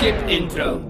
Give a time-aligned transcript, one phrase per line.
[0.00, 0.82] Skip Intro.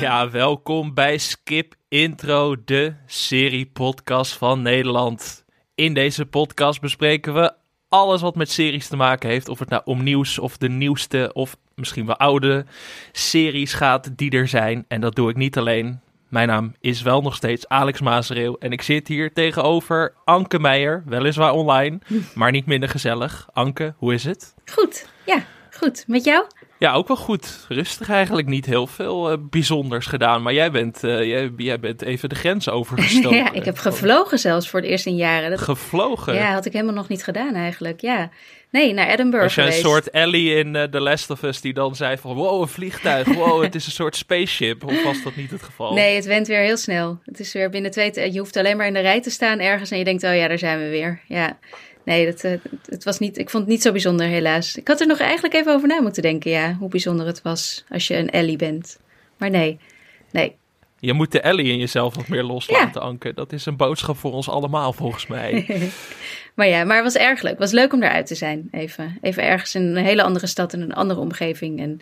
[0.00, 5.44] Ja, welkom bij Skip Intro, de serie-podcast van Nederland.
[5.74, 7.52] In deze podcast bespreken we
[7.88, 9.48] alles wat met series te maken heeft.
[9.48, 12.64] Of het nou om nieuws of de nieuwste of misschien wel oude
[13.12, 14.84] series gaat die er zijn.
[14.88, 16.00] En dat doe ik niet alleen.
[16.28, 18.58] Mijn naam is wel nog steeds Alex Maasreel.
[18.58, 21.98] En ik zit hier tegenover Anke Meijer, weliswaar online,
[22.34, 23.48] maar niet minder gezellig.
[23.52, 24.54] Anke, hoe is het?
[24.72, 26.04] Goed, ja, goed.
[26.06, 26.44] Met jou?
[26.82, 27.66] Ja, ook wel goed.
[27.68, 28.48] Rustig eigenlijk.
[28.48, 30.42] Niet heel veel eh, bijzonders gedaan.
[30.42, 33.38] Maar jij bent, eh, jij, jij bent even de grens overgestoken.
[33.44, 35.50] ja, ik heb gevlogen zelfs voor het eerst in jaren.
[35.50, 36.34] Dat, Gevlogen?
[36.34, 38.00] ja, had ik helemaal nog niet gedaan eigenlijk.
[38.00, 38.30] Ja.
[38.70, 41.72] Nee, naar Edinburgh Was jij een soort Ellie in eh, The Last of Us die
[41.72, 42.34] dan zei van...
[42.34, 43.26] Wow, een vliegtuig.
[43.34, 44.84] Wow, het is een soort spaceship.
[44.84, 45.92] Of was dat niet het geval?
[45.92, 47.18] Nee, het went weer heel snel.
[47.24, 48.32] Het is weer binnen twee...
[48.32, 50.48] Je hoeft alleen maar in de rij te staan ergens en je denkt, oh ja,
[50.48, 51.20] daar zijn we weer.
[51.26, 51.58] Ja.
[52.04, 52.52] Nee, dat, eh,
[52.84, 54.76] het was niet, ik vond het niet zo bijzonder helaas.
[54.76, 57.84] Ik had er nog eigenlijk even over na moeten denken, ja, hoe bijzonder het was
[57.88, 58.98] als je een Ellie bent.
[59.36, 59.78] Maar nee,
[60.30, 60.56] nee.
[60.98, 63.34] Je moet de Ellie in jezelf wat meer loslaten, Anke.
[63.34, 65.66] Dat is een boodschap voor ons allemaal, volgens mij.
[66.54, 67.50] Maar ja, maar het was erg leuk.
[67.50, 68.68] Het was leuk om eruit te zijn.
[68.70, 71.80] Even, even ergens in een hele andere stad, in een andere omgeving.
[71.80, 72.00] En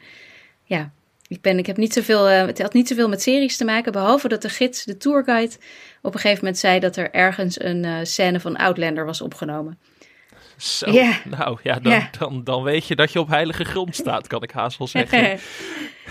[0.65, 0.93] ja,
[1.29, 3.93] ik, ben, ik heb niet zoveel, eh, het had niet zoveel met series te maken.
[3.93, 5.55] Behalve dat de gids, de tourguide,
[6.03, 9.79] op een gegeven moment zei dat er ergens een eh, scène van Outlander was opgenomen.
[10.57, 10.91] Zo,
[11.25, 12.03] nou ja dan.
[12.19, 15.39] Dan, dan weet je dat je op heilige grond staat, kan ik haast wel zeggen.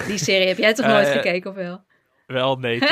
[0.08, 1.81] Die serie heb jij toch nooit Eh, gekeken, of wel?
[2.26, 2.80] Wel, nee.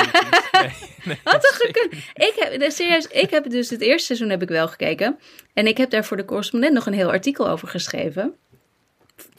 [0.51, 0.71] Nee,
[1.03, 1.93] nee, Had toch gekund?
[2.13, 5.19] Ik heb, serieus, ik heb dus het eerste seizoen heb ik wel gekeken.
[5.53, 8.35] En ik heb daar voor de correspondent nog een heel artikel over geschreven.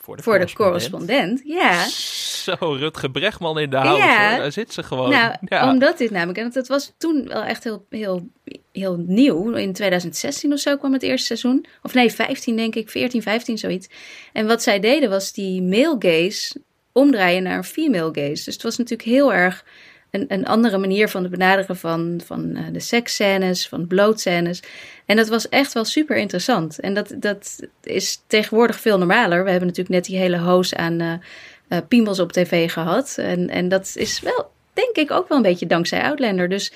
[0.08, 1.88] Voor de, Voor de correspondent, ja.
[1.88, 4.30] Zo, Rutge Bregman in de house, Ja.
[4.30, 4.38] hoor.
[4.38, 5.10] Daar zit ze gewoon.
[5.10, 5.70] Nou, ja.
[5.72, 8.28] omdat dit namelijk, en het was toen wel echt heel, heel,
[8.72, 9.52] heel nieuw.
[9.52, 11.64] In 2016 of zo kwam het eerste seizoen.
[11.82, 13.88] Of nee, 15 denk ik, 14, 15, zoiets.
[14.32, 16.60] En wat zij deden was die male gaze
[16.92, 18.44] omdraaien naar een female gaze.
[18.44, 19.64] Dus het was natuurlijk heel erg
[20.10, 24.62] een, een andere manier van het benaderen van, van eh, de seksscènes, van blootscènes.
[25.06, 26.80] En dat was echt wel super interessant.
[26.80, 29.44] En dat, dat is tegenwoordig veel normaler.
[29.44, 31.20] We hebben natuurlijk net die hele hoos aan
[31.68, 33.14] eh, piemels op tv gehad.
[33.18, 36.48] En, en dat is wel, denk ik, ook wel een beetje dankzij Outlander.
[36.48, 36.72] Dus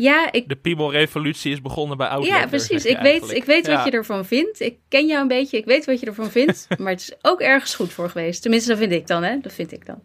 [0.00, 2.40] ja, ik, De Piemel-revolutie is begonnen bij Outlander.
[2.40, 2.84] ja precies.
[2.84, 4.60] Ik weet, ik weet wat je ervan vindt.
[4.60, 5.56] Ik ken jou een beetje.
[5.56, 6.66] Ik weet wat je ervan vindt.
[6.78, 8.42] maar het is ook ergens goed voor geweest.
[8.42, 9.38] Tenminste, dat vind ik dan, hè?
[9.40, 10.02] Dat vind ik dan.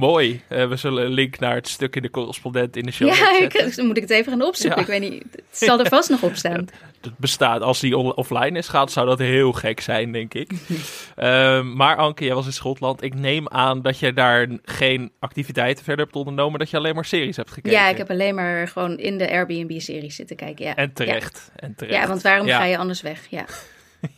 [0.00, 0.40] Mooi.
[0.48, 3.38] Eh, we zullen een link naar het stuk in de correspondent in de show ja,
[3.38, 4.78] ik, dan moet ik het even gaan opzoeken.
[4.80, 4.86] Ja.
[4.94, 5.22] Ik weet niet.
[5.32, 6.68] Het zal er vast nog op staan.
[7.00, 7.62] Het bestaat.
[7.62, 10.50] Als die offline is gaat, zou dat heel gek zijn, denk ik.
[11.16, 13.02] Ehm, maar Anke, jij was in Schotland.
[13.02, 16.58] Ik neem aan dat je daar geen activiteiten verder hebt ondernomen.
[16.58, 17.78] Dat je alleen maar series hebt gekeken.
[17.78, 20.64] Ja, ik heb alleen maar gewoon in de Airbnb-serie zitten kijken.
[20.64, 20.74] Ja.
[20.76, 21.50] En terecht.
[21.56, 22.00] En Ja, terecht.
[22.00, 22.58] ja want waarom Ja.
[22.58, 23.26] ga je anders weg?
[23.30, 23.44] Ja.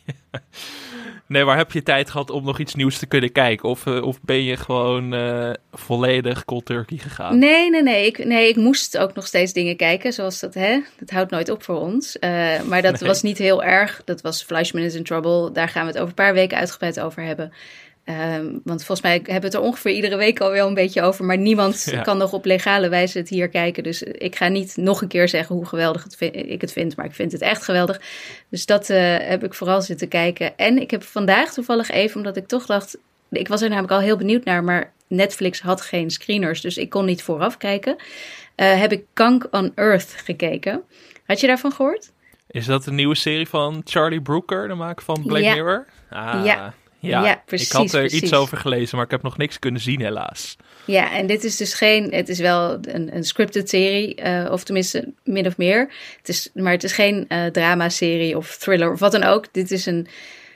[1.26, 3.68] Nee, waar heb je tijd gehad om nog iets nieuws te kunnen kijken?
[3.68, 7.38] Of, eh, of ben je gewoon eh, volledig cold turkey gegaan?
[7.38, 8.06] Nee, nee, nee.
[8.06, 10.80] Ik, nee, ik moest ook nog steeds dingen kijken, zoals dat, hè.
[10.98, 12.18] Dat houdt nooit op voor ons.
[12.18, 13.08] Eh, maar dat Nee.
[13.08, 14.02] was niet heel erg.
[14.04, 15.52] Dat was Fleischman is in Trouble.
[15.52, 17.52] Daar gaan we het over een paar weken uitgebreid over hebben.
[18.04, 21.02] Ehm, want volgens mij hebben we het er ongeveer iedere week al wel een beetje
[21.02, 21.24] over.
[21.24, 22.02] Maar niemand Ja.
[22.02, 23.82] kan nog op legale wijze het hier kijken.
[23.82, 26.96] Dus ik ga niet nog een keer zeggen hoe geweldig het vind- ik het vind.
[26.96, 28.00] Maar ik vind het echt geweldig.
[28.48, 30.56] Dus dat eh, heb ik vooral zitten kijken.
[30.58, 32.98] En ik heb vandaag toevallig even, omdat ik toch dacht...
[33.30, 36.60] Ik was er namelijk al heel benieuwd naar, maar Netflix had geen screeners.
[36.60, 37.96] Dus ik kon niet vooraf kijken.
[38.54, 40.82] Eh, heb ik Kank on Earth gekeken.
[41.26, 42.10] Had je daarvan gehoord?
[42.50, 45.54] Is dat een nieuwe serie van Charlie Brooker, de maker van Black Ja.
[45.54, 45.86] Mirror?
[46.10, 46.74] Ah, Ja.
[47.02, 47.24] Ja.
[47.24, 48.20] Ja, precies, Ik had er precies.
[48.20, 50.56] iets over gelezen, maar ik heb nog niks kunnen zien, helaas.
[50.84, 52.12] Ja, en dit is dus geen.
[52.12, 55.92] Het is wel een, een scripted serie, eh, of tenminste min of meer.
[56.18, 59.52] Het is, maar het is geen eh drama-serie of thriller of wat dan ook.
[59.52, 60.06] Dit is een,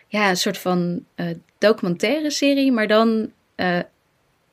[0.08, 1.26] ja, een soort van eh,
[1.58, 3.30] documentaire serie, maar dan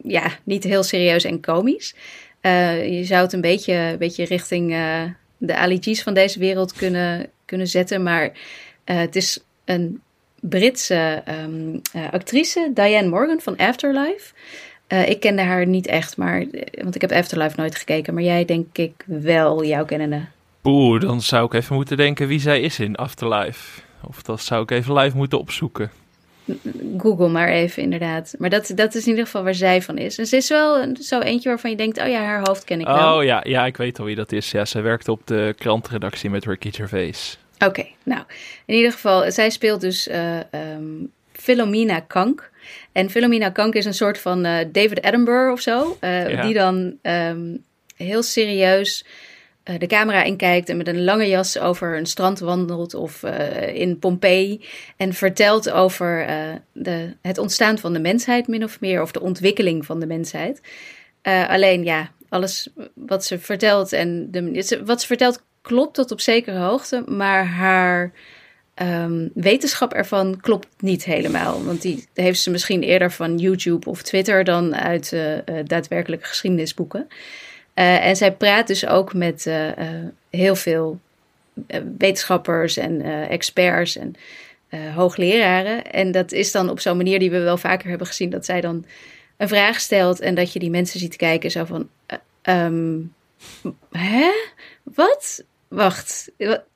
[0.04, 1.96] ja, niet heel serieus en komisch.
[2.42, 4.70] Je zou het een beetje, een beetje richting
[5.38, 8.32] de Ali G's van deze wereld kunnen, kunnen zetten, maar
[8.84, 10.02] het is een
[10.50, 14.34] Britse ehm, eh, actrice, Diane Morgan van Afterlife.
[14.88, 18.14] Eh, ik kende haar niet echt, maar, eh, want ik heb Afterlife nooit gekeken.
[18.14, 20.22] Maar jij denk ik wel, jouw kennende.
[20.64, 23.82] Oeh, dan zou ik even moeten denken wie zij is in Afterlife.
[24.08, 25.92] Of dat zou ik even live moeten opzoeken.
[26.98, 28.36] Google maar even, inderdaad.
[28.38, 30.18] Maar dat, dat is in ieder geval waar zij van is.
[30.18, 32.86] En ze is wel zo eentje waarvan je denkt, oh ja, haar hoofd ken ik
[32.86, 33.18] wel.
[33.18, 34.52] Oh ja, ja, ik weet al wie dat is.
[34.52, 37.38] Ja, zij werkte op de krantredactie met Ricky Gervais.
[37.66, 38.24] Oké, nou,
[38.66, 42.52] in ieder geval, zij speelt dus ehm, Philomena Kank.
[42.92, 45.98] En Philomena Kank is een soort van eh, David Attenborough of zo.
[46.00, 46.42] eh, Ja.
[46.42, 47.58] Die dan ehm,
[47.96, 49.06] heel serieus
[49.78, 53.76] de camera in kijkt en met een lange jas over een strand wandelt of uh,
[53.76, 54.66] in Pompeii
[54.98, 59.22] en vertelt over uh, de, het ontstaan van de mensheid min of meer of de
[59.22, 60.62] ontwikkeling van de mensheid.
[61.48, 66.58] alleen ja, alles wat ze vertelt en de, wat ze vertelt klopt tot op zekere
[66.58, 68.12] hoogte, maar haar
[68.82, 71.64] um, wetenschap ervan klopt niet helemaal.
[71.64, 77.08] Want die heeft ze misschien eerder van YouTube of Twitter dan uit uh, daadwerkelijke geschiedenisboeken.
[77.76, 79.50] Uh, en zij praat dus ook met
[80.30, 81.00] heel veel
[81.98, 84.16] wetenschappers en experts en
[84.94, 85.92] hoogleraren.
[85.92, 88.62] En dat is dan op zo'n manier die we wel vaker hebben gezien, dat zij
[88.62, 88.86] dan
[89.38, 91.90] een vraag stelt en dat je die mensen ziet kijken zo van...
[92.50, 93.14] Um,
[93.92, 94.32] hè?
[94.84, 95.44] Wat?
[95.74, 96.32] Wacht,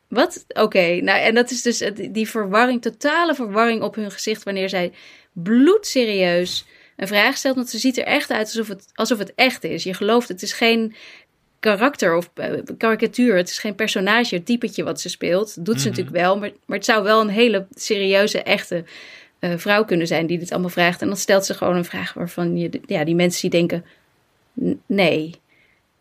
[0.08, 0.46] wat?
[0.48, 4.92] Oké, nou en dat is dus die verwarring, totale verwarring op hun gezicht wanneer zij
[5.32, 6.66] bloedserieus
[6.96, 7.56] een vraag stelt.
[7.56, 9.84] Want ze ziet er echt uit alsof het, alsof het echt is.
[9.84, 10.96] Je gelooft, het is geen
[11.60, 13.36] karakter of uh, karikatuur.
[13.36, 15.66] Het is geen personage, het typetje wat ze speelt.
[15.66, 15.98] doet ze mhm.
[15.98, 18.84] natuurlijk wel, maar, maar het zou wel een hele serieuze, echte
[19.40, 21.02] uh, vrouw kunnen zijn die dit allemaal vraagt.
[21.02, 23.86] En dan stelt ze gewoon een vraag waarvan je, ja, die mensen die denken:
[24.86, 25.34] nee,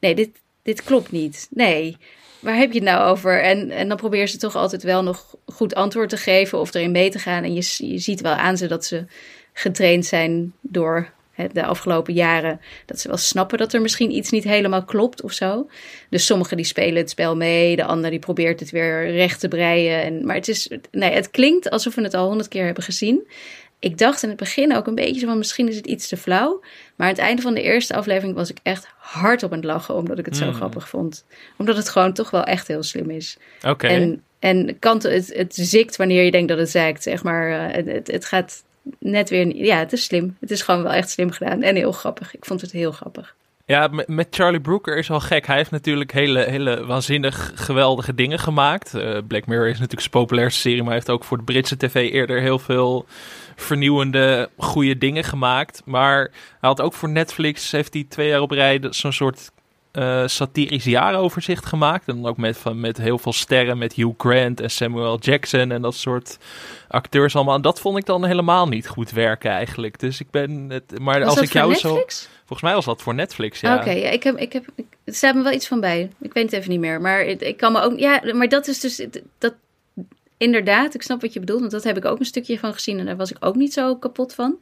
[0.01, 0.31] nee, dit,
[0.63, 1.47] dit klopt niet.
[1.51, 1.97] Nee
[2.47, 3.43] waar heb je het nou over?
[3.43, 6.91] En, en dan probeer ze toch altijd wel nog goed antwoord te geven of erin
[6.91, 7.45] mee te gaan.
[7.45, 9.05] En je, je ziet wel aan ze dat ze
[9.53, 11.15] getraind zijn door
[11.53, 12.61] de afgelopen jaren.
[12.87, 15.69] Dat ze wel snappen dat er misschien iets niet helemaal klopt of zo.
[16.11, 19.49] Dus sommigen die spelen het spel mee, de ander die probeert het weer recht te
[19.49, 20.03] breien.
[20.03, 23.29] En, maar het, is, nee, het klinkt alsof we het al honderd keer hebben gezien.
[23.79, 26.61] Ik dacht in het begin ook een beetje van misschien is het iets te flauw.
[26.97, 29.67] Maar aan het einde van de eerste aflevering was ik echt hard op aan het
[29.67, 29.95] lachen.
[29.95, 30.55] Omdat ik het zo hmm.
[30.55, 31.25] grappig vond.
[31.57, 33.37] Omdat het gewoon toch wel echt heel slim is.
[33.67, 33.87] Oké.
[33.87, 37.71] En, en kant, het, het zikt wanneer je denkt dat het zeikt, zeg maar.
[37.71, 38.65] Eh, het, het gaat
[38.99, 39.57] net weer...
[39.57, 40.37] Ja, het is slim.
[40.41, 41.63] Het is gewoon wel echt slim gedaan.
[41.63, 42.35] En heel grappig.
[42.35, 43.35] Ik vond het heel grappig.
[43.69, 45.47] Ja, met Charlie Brooker is wel gek.
[45.47, 48.95] Hij heeft natuurlijk hele, hele waanzinnig geweldige dingen gemaakt.
[48.95, 51.77] Uh, Black Mirror is natuurlijk zijn populairste serie, maar hij heeft ook voor de Britse
[51.77, 53.07] tv eerder heel veel
[53.57, 55.83] vernieuwende, goede dingen gemaakt.
[55.85, 56.19] Maar
[56.61, 59.51] hij had ook voor Netflix, heeft hij twee jaar op rij zo'n soort
[59.97, 62.09] uh, satirisch jaaroverzicht gemaakt.
[62.09, 65.71] En dan ook met, van, met heel veel sterren, met Hugh Grant en Samuel Jackson
[65.71, 66.39] en dat soort
[66.89, 67.55] acteurs allemaal.
[67.55, 69.99] En dat vond ik dan helemaal niet goed werken eigenlijk.
[69.99, 70.99] Dus ik ben het.
[70.99, 72.05] Maar als ik jou zo.
[72.47, 73.77] Volgens mij was dat voor Netflix, ja.
[73.77, 76.11] Oké, ja, ik heb, ik heb, ik, er staat me wel iets van bij.
[76.21, 77.01] Ik weet het even niet meer.
[77.01, 79.07] Maar ik, ik kan me ook, ja, maar dat is dus,
[79.39, 79.55] dat,
[80.37, 81.61] inderdaad, ik snap wat je bedoelt.
[81.61, 83.73] Want dat heb ik ook een stukje van gezien en daar was ik ook niet
[83.73, 84.59] zo kapot van.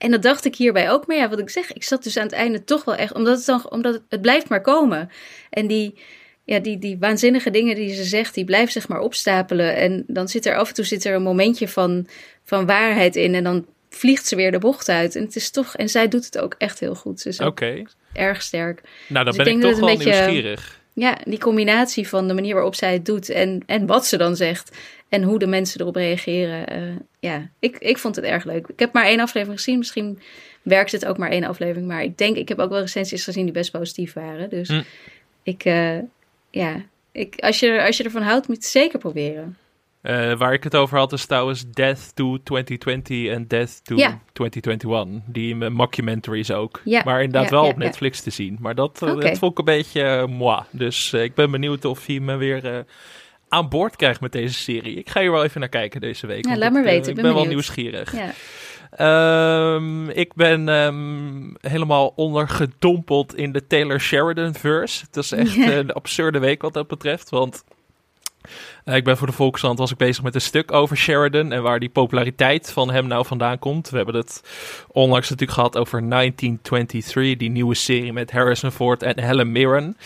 [0.00, 1.06] En dat dacht ik hierbij ook.
[1.06, 3.36] Maar ja, wat ik zeg, ik zat dus aan het einde toch wel echt, omdat
[3.36, 5.10] het, dan, omdat het, het blijft maar komen.
[5.50, 5.98] En die,
[6.44, 9.76] ja, die, die waanzinnige dingen die ze zegt, die blijft zich maar opstapelen.
[9.76, 12.06] En dan zit er af en toe zit er een momentje van,
[12.44, 13.34] van waarheid in.
[13.34, 15.16] En dan vliegt ze weer de bocht uit.
[15.16, 17.20] En het is toch, en zij doet het ook echt heel goed.
[17.20, 17.86] Ze is okay.
[18.12, 18.80] erg sterk.
[19.06, 20.80] Nou, dan dus ben ik, toch wel beetje, nieuwsgierig.
[20.92, 24.36] Ja, die combinatie van de manier waarop zij het doet en, en wat ze dan
[24.36, 24.76] zegt.
[25.10, 26.82] En hoe de mensen erop reageren.
[26.82, 28.66] Uh, ja, ik, ik vond het erg leuk.
[28.66, 29.78] Ik heb maar één aflevering gezien.
[29.78, 30.18] Misschien
[30.62, 31.86] werkt het ook maar één aflevering.
[31.86, 34.50] Maar ik denk, ik heb ook wel recensies gezien die best positief waren.
[34.50, 34.82] Dus hm.
[35.42, 35.98] ik, uh,
[36.50, 39.56] ja, ik, als, je, als je ervan houdt, moet je het zeker proberen.
[40.02, 44.20] Uh, waar ik het over had is trouwens Death to 2020 en Death to ja.
[44.32, 45.20] 2021.
[45.26, 46.80] Die mockumentaries ook.
[46.84, 47.02] Ja.
[47.04, 48.56] Maar inderdaad wel op Netflix te zien.
[48.60, 49.14] Maar dat, okay.
[49.14, 50.62] dat vond ik een beetje moi.
[50.70, 52.84] Dus ik ben benieuwd of hij me weer
[53.50, 54.94] aan boord krijgt met deze serie.
[54.94, 56.46] Ik ga hier wel even naar kijken deze week.
[56.46, 57.16] Ja, laat maar weten.
[57.16, 58.14] ik ben, wel nieuwsgierig.
[58.16, 58.32] Ja.
[59.74, 65.04] Um, ik ben um, helemaal ondergedompeld in de Taylor Sheridan verse.
[65.04, 67.30] Het is echt een absurde week wat dat betreft.
[67.30, 67.64] Want
[68.84, 71.62] uh, ik ben voor de Volkskrant was ik bezig met een stuk over Sheridan en
[71.62, 73.90] waar die populariteit van hem nou vandaan komt.
[73.90, 74.42] We hebben het
[74.88, 79.96] onlangs natuurlijk gehad over 1923, die nieuwe serie met Harrison Ford en Helen Mirren.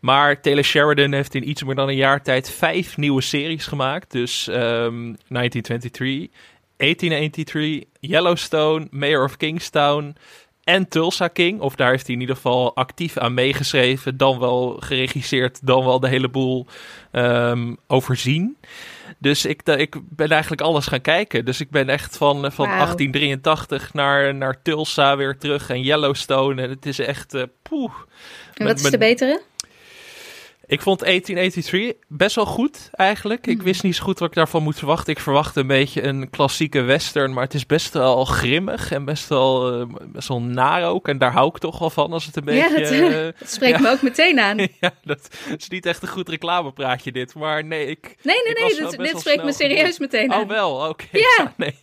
[0.00, 4.10] Maar Taylor Sheridan heeft in iets meer dan een jaar tijd vijf nieuwe series gemaakt.
[4.10, 4.54] Dus um,
[5.28, 6.28] 1923,
[6.76, 10.16] 1883, Yellowstone, Mayor of Kingstown
[10.64, 11.60] en Tulsa King.
[11.60, 14.16] Of daar heeft hij in ieder geval actief aan meegeschreven.
[14.16, 16.66] Dan wel geregisseerd, dan wel de hele boel
[17.12, 18.56] um, overzien.
[19.18, 21.44] Dus ik, ik ben eigenlijk alles gaan kijken.
[21.44, 26.62] Dus ik ben echt van, van 1883 naar, naar Tulsa weer terug en Yellowstone.
[26.62, 27.92] En het is echt uh, poeh.
[28.54, 29.40] En wat is de betere?
[30.70, 33.46] Ik vond 1883 best wel goed eigenlijk.
[33.46, 33.64] Ik mhm.
[33.64, 35.12] wist niet zo goed wat ik daarvan moet verwachten.
[35.12, 39.28] Ik verwachtte een beetje een klassieke western, maar het is best wel grimmig en best
[39.28, 41.08] wel, uh, best wel naar ook.
[41.08, 42.80] En daar hou ik toch wel van als het een beetje...
[42.80, 44.58] Ja, dat, uh, dat spreekt me ook meteen aan.
[44.80, 48.16] ja, dat is niet echt een goed reclamepraatje dit, maar nee, ik...
[48.22, 50.42] Nee, nee, nee, dit, dit spreekt me serieus meteen aan.
[50.42, 51.06] Oh wel, oké.
[51.12, 51.74] Ja, nee.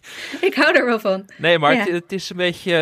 [0.41, 1.25] ik hou er wel van.
[1.37, 2.73] Nee, maar het, het, is een beetje,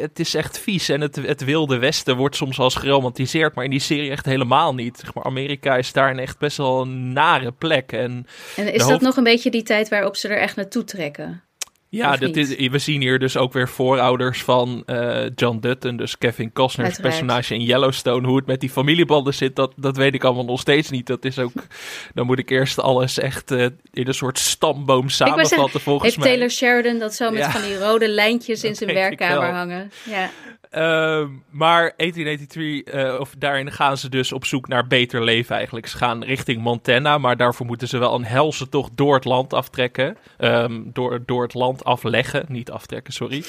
[0.00, 3.70] het is echt vies en het, het wilde westen wordt soms als geromantiseerd, maar in
[3.70, 4.98] die serie echt helemaal niet.
[4.98, 7.92] Zeg maar, Amerika Amerika is daar een echt best wel een nare plek.
[7.92, 8.26] En,
[8.56, 11.42] en is dat nog een beetje die tijd waarop ze er echt naartoe trekken?
[11.90, 16.18] Ja, dat is, we zien hier dus ook weer voorouders van uh, John Dutton, dus
[16.18, 18.26] Kevin Costner's personage in Yellowstone.
[18.26, 21.06] Hoe het met die familiebanden zit, dat, dat weet ik allemaal nog steeds niet.
[21.06, 21.52] Dat is ook,
[22.14, 26.28] dan moet ik eerst alles echt uh, in een soort stamboom samenvatten volgens heeft mij.
[26.28, 29.90] Heeft Taylor Sheridan dat zo met van die rode lijntjes in zijn werkkamer hangen?
[30.04, 30.30] Ja.
[30.72, 35.86] Uh, maar 1883, uh, of daarin gaan ze dus op zoek naar beter leven eigenlijk.
[35.86, 39.52] Ze gaan richting Montana, maar daarvoor moeten ze wel een helse tocht door het land
[39.52, 40.16] aftrekken.
[40.38, 43.44] Um, door, door het land afleggen, niet aftrekken, sorry.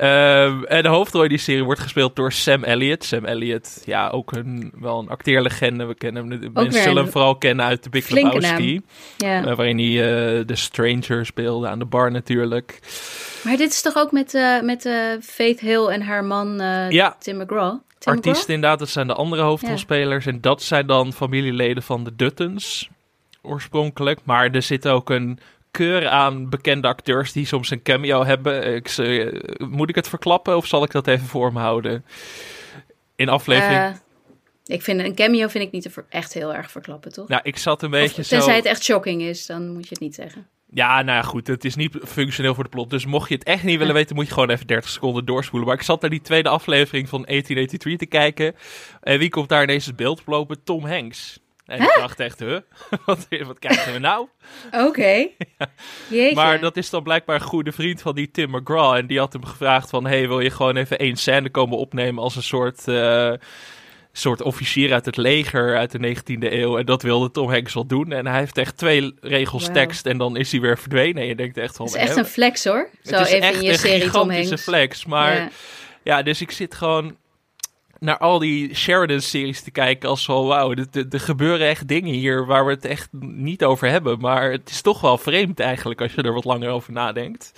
[0.00, 3.04] Um, en de hoofdrol in die serie wordt gespeeld door Sam Elliott.
[3.04, 5.84] Sam Elliott, ja, ook een, wel een acteerlegende.
[5.84, 8.80] We kennen hem, mensen zullen hem vooral kennen uit de Big Lebowski.
[9.24, 12.80] Uh, waarin hij de Stranger speelde aan de bar natuurlijk.
[13.44, 16.90] Maar dit is toch ook met, uh, met uh, Faith Hill en haar man uh,
[16.90, 17.16] ja.
[17.18, 17.78] Tim McGraw?
[17.98, 20.26] Tim Artiesten inderdaad, dat zijn de andere hoofdrolspelers.
[20.26, 22.88] En dat zijn dan familieleden van de Duttons
[23.42, 24.20] oorspronkelijk.
[24.24, 25.38] Maar er zit ook een
[25.70, 28.74] keur aan bekende acteurs die soms een cameo hebben.
[28.74, 28.96] Ik,
[29.58, 32.04] moet ik het verklappen of zal ik dat even voor me houden?
[33.16, 34.00] In aflevering...
[34.66, 37.28] ik vind een cameo vind ik niet echt heel erg verklappen, toch?
[37.28, 38.36] Nou, ik zat een beetje of, zo...
[38.36, 40.46] Tenzij het echt shocking is, dan moet je het niet zeggen.
[40.72, 41.46] Ja, nou ja, goed.
[41.46, 42.90] Het is niet functioneel voor de plot.
[42.90, 45.68] Dus mocht je het echt niet willen weten, moet je gewoon even 30 seconden doorspoelen.
[45.68, 48.54] Maar ik zat naar die tweede aflevering van 1883 te kijken.
[49.00, 50.64] En wie komt daar ineens het beeld lopen?
[50.64, 51.38] Tom Hanks.
[51.66, 52.58] En ik dacht echt, huh?
[53.06, 54.28] wat, wat krijgen we nou?
[54.70, 55.28] Oké.
[56.10, 56.34] ja.
[56.34, 58.94] Maar dat is dan blijkbaar een goede vriend van die Tim McGraw.
[58.94, 60.06] En die had hem gevraagd van...
[60.06, 62.88] hey, wil je gewoon even één scène komen opnemen als een soort...
[62.88, 63.32] Uh,
[64.12, 66.78] soort officier uit het leger uit de 19e eeuw.
[66.78, 68.12] En dat wilde Tom Hanks wel doen.
[68.12, 71.22] En hij heeft echt twee regels tekst en dan is hij weer verdwenen.
[71.22, 71.86] En je denkt echt van...
[71.86, 72.88] Het is echt een flex hoor.
[73.02, 74.62] Zo het is even echt in je een serie Tom Hanks.
[74.62, 75.04] flex.
[75.04, 75.50] Maar ja.
[76.02, 77.16] ja, dus ik zit gewoon
[77.98, 82.66] naar al die Sheridan-series te kijken als zo, wauw, er gebeuren echt dingen hier waar
[82.66, 84.20] we het echt niet over hebben.
[84.20, 87.52] Maar het is toch wel vreemd eigenlijk als je er wat langer over nadenkt.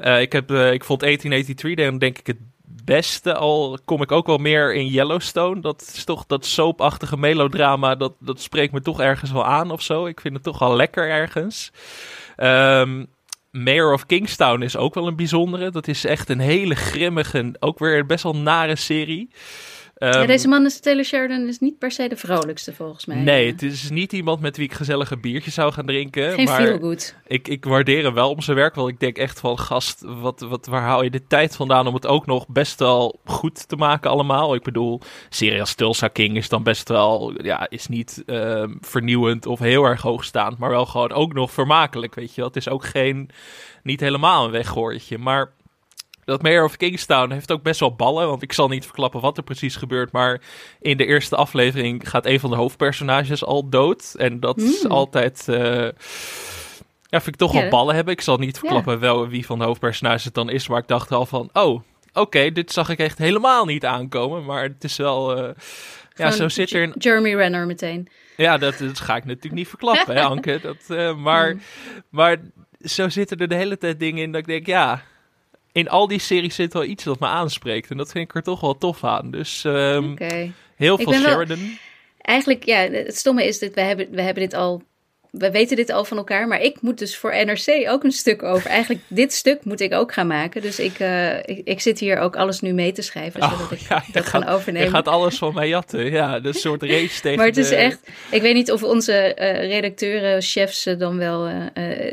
[0.00, 2.38] Uh, ik, heb, uh, ik vond 1883 dan denk ik het
[2.86, 3.34] beste.
[3.34, 5.60] Al kom ik ook wel meer in Yellowstone.
[5.60, 7.94] Dat is toch dat soapachtige melodrama.
[7.94, 10.06] Dat, dat spreekt me toch ergens wel aan of zo.
[10.06, 11.72] Ik vind het toch wel lekker ergens.
[12.36, 13.06] Um,
[13.50, 15.70] Mayor of Kingstown is ook wel een bijzondere.
[15.70, 19.28] Dat is echt een hele grimmige, ook weer best wel nare serie
[19.98, 23.16] ja, ehm, deze man is Taylor Sheridan is niet per se de vrolijkste volgens mij.
[23.16, 26.32] Nee, het is niet iemand met wie ik gezellige biertjes zou gaan drinken.
[26.32, 26.78] Geen maar.
[27.26, 30.40] Ik, ik waardeer hem wel om zijn werk, want ik denk echt van gast, wat,
[30.40, 33.76] wat, waar haal je de tijd vandaan om het ook nog best wel goed te
[33.76, 34.54] maken allemaal?
[34.54, 39.46] Ik bedoel, serie als Tulsa King is dan best wel, ja, is niet uh, vernieuwend
[39.46, 42.46] of heel erg hoogstaand, maar wel gewoon ook nog vermakelijk, weet je wel.
[42.46, 43.30] Het is ook geen,
[43.82, 45.52] niet helemaal een weggooitje, maar
[46.26, 48.28] dat Mayor of Kingstown heeft ook best wel ballen.
[48.28, 50.12] Want ik zal niet verklappen wat er precies gebeurt.
[50.12, 50.40] Maar
[50.80, 54.14] in de eerste aflevering gaat een van de hoofdpersonages al dood.
[54.18, 54.90] En dat is hmm.
[54.90, 55.46] altijd.
[55.48, 55.58] Uh,
[57.02, 58.14] ja, vind ik toch wel ballen hebben.
[58.14, 60.68] Ik zal niet verklappen wel wie van de hoofdpersonages het dan is.
[60.68, 61.50] Maar ik dacht al van.
[61.52, 64.44] Oh, oké, dit zag ik echt helemaal niet aankomen.
[64.44, 65.44] Maar het is wel.
[65.44, 65.50] Uh,
[66.14, 66.98] ja, zo zit er.
[66.98, 68.08] Jeremy Renner meteen.
[68.36, 70.58] Ja, dat, dat ga ik natuurlijk niet verklappen, hè, Anke.
[70.62, 71.60] Dat, uh, maar, hmm.
[72.10, 72.36] maar
[72.80, 75.02] zo zitten er de hele tijd dingen in dat ik denk, ja,
[75.76, 77.90] in al die series zit wel iets dat me aanspreekt.
[77.90, 79.30] En dat vind ik er toch wel tof aan.
[79.30, 80.16] Dus um,
[80.76, 81.78] heel veel Sheridan.
[82.20, 84.82] eigenlijk, ja, het stomme is dat we hebben, we hebben dit al
[85.38, 88.42] we weten dit al van elkaar, maar ik moet dus voor NRC ook een stuk
[88.42, 88.70] over.
[88.70, 90.62] Eigenlijk, dit stuk moet ik ook gaan maken.
[90.62, 93.72] Dus ik, uh, ik, ik, zit hier ook alles nu mee te schrijven, oh, zodat
[93.72, 94.88] ik ja, dat gaat, kan overnemen.
[94.88, 96.40] Je gaat alles van mij jatten, ja.
[96.42, 97.98] een soort race tegen Maar het is echt,
[98.30, 101.62] ik weet niet of onze uh, redacteuren, chefs dan wel uh,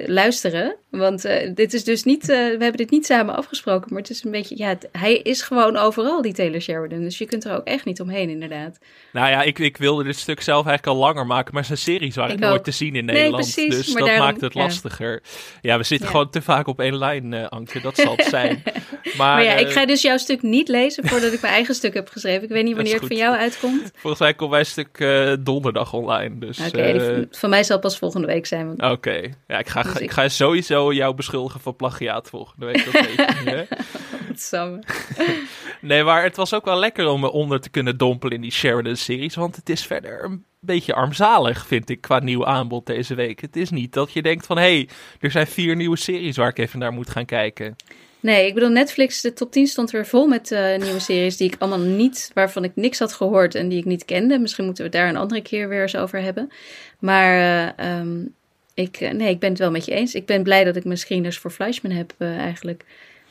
[0.05, 0.75] luisteren.
[0.89, 1.21] Want
[1.55, 4.57] dit is dus niet, we hebben dit niet samen afgesproken, maar het is een beetje,
[4.57, 7.01] ja, hij is gewoon overal, die Taylor Sheridan.
[7.01, 8.77] Dus je kunt er ook echt niet omheen, inderdaad.
[9.11, 12.15] Nou ja, ik, ik wilde dit stuk zelf eigenlijk al langer maken, maar zijn series
[12.15, 13.55] waren ik nooit te zien in Nederland.
[13.55, 15.23] Nee, precies, dus dat maakt het lastiger.
[15.61, 17.81] Ja, we zitten gewoon te vaak op één lijn, uh, Anke.
[17.81, 18.63] Dat zal het zijn.
[19.03, 21.75] Maar, maar ja, ik eh, ga dus jouw stuk niet lezen voordat ik mijn eigen
[21.75, 22.43] stuk heb geschreven.
[22.43, 23.91] Ik weet niet wanneer het van jou uitkomt.
[23.95, 26.37] Volgens mij komt mijn stuk uh, donderdag online.
[26.37, 28.83] Dus, Oké, van mij zal pas volgende week zijn.
[28.83, 30.11] Oké, ja, ik ga, dus ik...
[30.11, 32.85] ga sowieso jou beschuldigen van plagiaat volgende week.
[32.85, 33.67] Dat weet je,
[35.81, 38.51] nee, maar het was ook wel lekker om me onder te kunnen dompelen in die
[38.51, 39.35] Sheridan-series.
[39.35, 43.41] Want het is verder een beetje armzalig, vind ik, qua nieuw aanbod deze week.
[43.41, 44.89] Het is niet dat je denkt van, hé, hey,
[45.19, 47.75] er zijn vier nieuwe series waar ik even naar moet gaan kijken.
[48.23, 51.47] Nee, ik bedoel, Netflix, de top 10 stond weer vol met uh, nieuwe series die
[51.47, 54.39] ik allemaal niet, waarvan ik niks had gehoord en die ik niet kende.
[54.39, 56.51] Misschien moeten we daar een andere keer weer eens over hebben.
[56.99, 57.37] Maar
[57.79, 58.33] uh, um,
[58.73, 60.15] ik, uh, nee, ik ben het wel met je eens.
[60.15, 62.85] Ik ben blij dat ik mijn screeners voor Fleischman heb eigenlijk.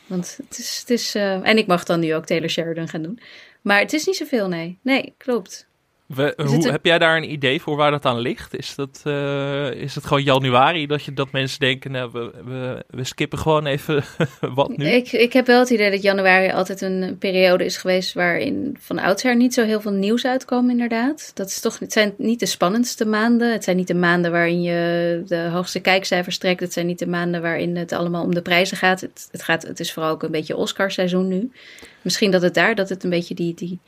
[0.06, 3.18] Want het is, het is en ik mag dan nu ook Taylor Sheridan gaan doen.
[3.62, 4.78] Maar het is niet zoveel, nee.
[4.82, 5.66] Nee, klopt.
[6.14, 8.56] We, hoe, Heb jij daar een idee voor waar dat aan ligt?
[8.56, 12.84] Is, dat, uh, is het gewoon januari dat, je, dat mensen denken, nou, we, we,
[12.90, 14.04] we skippen gewoon even
[14.54, 14.86] wat nu?
[14.86, 18.98] Ik, ik heb wel het idee dat januari altijd een periode is geweest waarin van
[18.98, 21.30] oudsher niet zo heel veel nieuws uitkomt inderdaad.
[21.34, 23.52] Dat is toch, het zijn niet de spannendste maanden.
[23.52, 26.60] Het zijn niet de maanden waarin je de hoogste kijkcijfers trekt.
[26.60, 29.00] Het zijn niet de maanden waarin het allemaal om de prijzen gaat.
[29.00, 31.50] Het, het, gaat, het is vooral ook een beetje Oscarseizoen nu.
[32.02, 33.54] Misschien dat het daar, dat het een beetje die...
[33.54, 33.80] die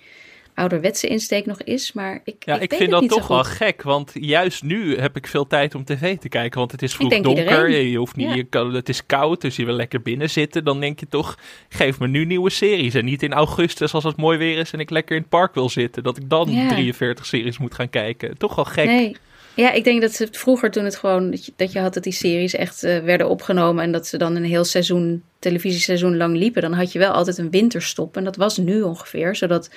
[0.54, 1.92] ouderwetse insteek nog is.
[1.92, 3.82] Maar ik, ja, ik, vind dat toch wel gek.
[3.82, 6.58] Want juist nu heb ik veel tijd om tv te kijken.
[6.58, 7.44] Want het is vroeg donker.
[7.44, 7.88] iedereen.
[7.90, 8.34] Je hoeft niet, Ja.
[8.34, 10.64] je kan, het is koud, dus je wil lekker binnen zitten.
[10.64, 12.94] Dan denk je toch, geef me nu nieuwe series.
[12.94, 15.54] En niet in augustus als het mooi weer is en ik lekker in het park
[15.54, 16.02] wil zitten.
[16.02, 16.68] Dat ik dan Ja.
[16.68, 18.38] 43 series moet gaan kijken.
[18.38, 18.86] Toch wel gek.
[18.86, 19.16] Nee.
[19.56, 21.94] Ja, ik denk dat ze het vroeger toen het gewoon dat je, dat je had
[21.94, 26.16] dat die series echt eh, werden opgenomen en dat ze dan een heel seizoen, televisieseizoen
[26.16, 29.70] lang liepen, dan had je wel altijd een winterstop en dat was nu ongeveer, zodat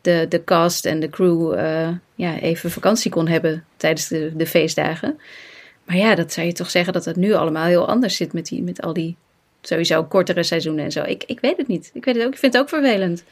[0.00, 4.46] de, de cast en de crew eh, ja, even vakantie kon hebben tijdens de, de
[4.46, 5.20] feestdagen.
[5.84, 8.46] Maar ja, dat zou je toch zeggen dat het nu allemaal heel anders zit met,
[8.46, 9.16] die, met al die
[9.60, 11.02] sowieso kortere seizoenen en zo.
[11.02, 11.90] Ik, ik weet het niet.
[11.94, 12.32] Ik weet het ook.
[12.32, 13.24] Ik vind het ook vervelend.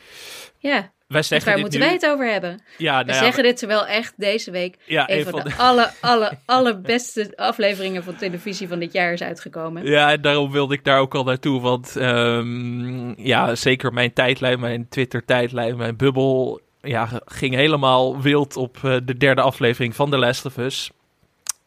[0.59, 2.61] Ja, Wij dus waar dit moeten nu- wij het over hebben?
[2.79, 5.49] Ja, We nou ja, zeggen dit terwijl echt deze week ja, een van van de
[5.49, 9.85] de- alle, alle, allerbeste afleveringen van televisie van dit jaar is uitgekomen.
[9.87, 11.61] Ja, en daarom wilde ik daar ook al naartoe.
[11.61, 16.61] Want ehm, ja, zeker mijn tijdlijn, mijn Twitter-tijdlijn, mijn bubbel.
[16.83, 20.91] Ja, ging helemaal wild op eh, de derde aflevering van The Last of Us.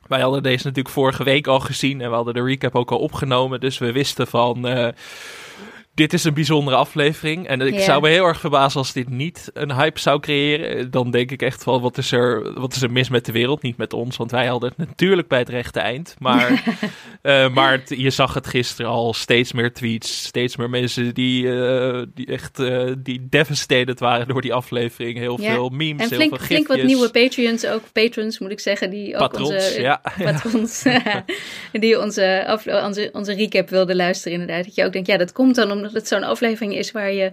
[0.08, 3.00] Wij hadden deze natuurlijk vorige week al gezien en we hadden de recap ook al
[3.00, 3.60] opgenomen.
[3.60, 4.68] Dus we wisten van.
[4.68, 4.88] eh,
[5.94, 7.48] dit is een bijzondere aflevering.
[7.48, 10.92] En ik zou me heel erg verbazen als dit niet een hype zou creëren.
[10.92, 13.62] Dan denk ik echt van, wat is, er, wat is er mis met de wereld?
[13.62, 16.16] Niet met ons, want wij hadden het natuurlijk bij het rechte eind.
[16.20, 16.64] Maar,
[17.22, 19.14] eh, maar het- je zag het gisteren al.
[19.14, 24.42] Steeds meer tweets, steeds meer mensen die, eh, die echt uh, die devastated waren door
[24.42, 25.18] die aflevering.
[25.18, 28.60] Heel veel memes, En heel flink, veel flink wat nieuwe Patreons, ook patrons moet ik
[28.60, 30.02] zeggen, die ook Patrons, onze ja.
[30.24, 30.84] patrons,
[31.72, 34.66] die onze, af, onze, onze recap wilden luisteren inderdaad.
[34.66, 37.32] Dat je ook denkt, ja, dat komt dan omdat het zo'n aflevering is waar je,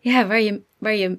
[0.00, 1.18] ja, waar je, waar je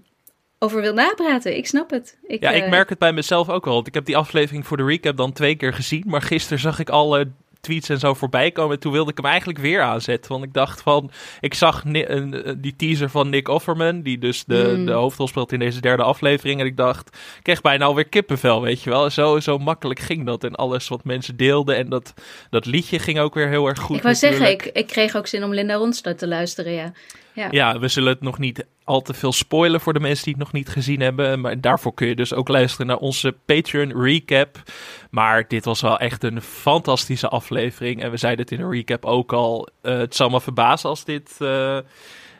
[0.59, 1.57] over wil napraten.
[1.57, 2.17] Ik snap het.
[2.27, 3.73] Ik, Ja, ik eh, merk het bij mezelf ook al.
[3.73, 6.03] Want ik heb die aflevering voor de recap dan twee keer gezien.
[6.07, 7.27] Maar gisteren zag ik alle
[7.61, 8.73] tweets en zo voorbij komen.
[8.75, 10.31] En toen wilde ik hem eigenlijk weer aanzetten.
[10.31, 11.11] Want ik dacht van...
[11.39, 12.05] Ik zag een-
[12.43, 14.01] eh, die teaser van Nick Offerman.
[14.01, 14.85] Die dus de, Mm.
[14.85, 16.59] de hoofdrol speelt in deze derde aflevering.
[16.59, 17.07] En ik dacht...
[17.37, 19.09] Ik kreeg bijna alweer kippenvel, weet je wel.
[19.09, 20.43] Zo, zo makkelijk ging dat.
[20.43, 21.75] En alles wat mensen deelden.
[21.75, 22.13] En dat,
[22.49, 25.27] dat liedje ging ook weer heel erg goed ik wou zeggen, ik, ik kreeg ook
[25.27, 26.91] zin om Linda Ronstadt te luisteren, ja.
[27.33, 30.33] Ja, Ja, we zullen het nog niet al te veel spoilen voor de mensen die
[30.33, 31.41] het nog niet gezien hebben.
[31.41, 34.63] Maar daarvoor kun je dus ook luisteren naar onze Patreon recap.
[35.09, 38.01] Maar dit was wel echt een fantastische aflevering.
[38.01, 39.69] En we zeiden het in de recap ook al.
[39.81, 41.77] eh, het zal me verbazen als dit eh,